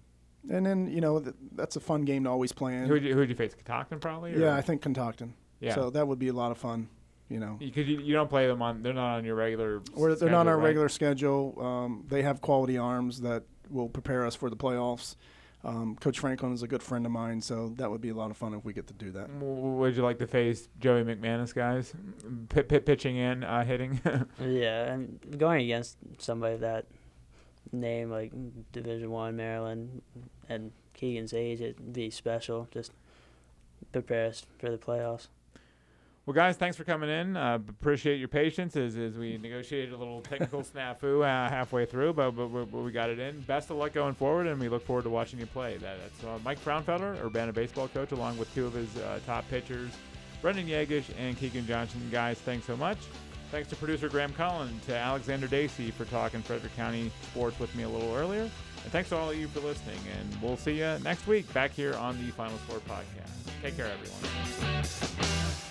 [0.50, 2.86] and then, you know, th- that's a fun game to always play in.
[2.86, 3.54] Who would you, who'd you face?
[3.54, 4.34] Catoctin probably.
[4.34, 4.40] Or?
[4.40, 5.34] yeah, I think Catoctin.
[5.60, 5.76] yeah.
[5.76, 6.90] So that would be a lot of fun,
[7.30, 7.58] you know.
[7.60, 9.82] because you, you don't play them on, they're not on your regular.
[9.96, 10.66] Or they're not on our right?
[10.66, 11.56] regular schedule.
[11.62, 15.16] Um, they have quality arms that will prepare us for the playoffs.
[15.64, 18.32] Um, Coach Franklin is a good friend of mine, so that would be a lot
[18.32, 19.30] of fun if we get to do that.
[19.30, 21.94] Would you like to face Joey McManus, guys?
[22.50, 24.00] P- p- pitching and uh, hitting.
[24.40, 26.86] Yeah, and going against somebody that
[27.72, 28.32] name like
[28.72, 30.02] Division One Maryland
[30.50, 32.68] and Keegan's age, it'd be special.
[32.72, 32.92] Just
[33.92, 35.28] prepare us for the playoffs.
[36.26, 37.36] Well, guys, thanks for coming in.
[37.36, 42.14] Uh, appreciate your patience as, as we negotiated a little technical snafu uh, halfway through,
[42.14, 43.40] but, but, but we got it in.
[43.42, 45.78] Best of luck going forward, and we look forward to watching you play.
[45.78, 49.50] That, that's uh, Mike Frownfelter, Urbana baseball coach, along with two of his uh, top
[49.50, 49.90] pitchers,
[50.44, 52.00] Brendan Yagesh and Keegan Johnson.
[52.12, 53.00] Guys, thanks so much.
[53.50, 57.84] Thanks to producer Graham Cullen, to Alexander Dacy for talking Frederick County sports with me
[57.84, 58.44] a little earlier.
[58.44, 60.00] And thanks to all of you for listening.
[60.20, 63.32] And we'll see you next week back here on the Final Score podcast.
[63.62, 65.71] Take care, everyone.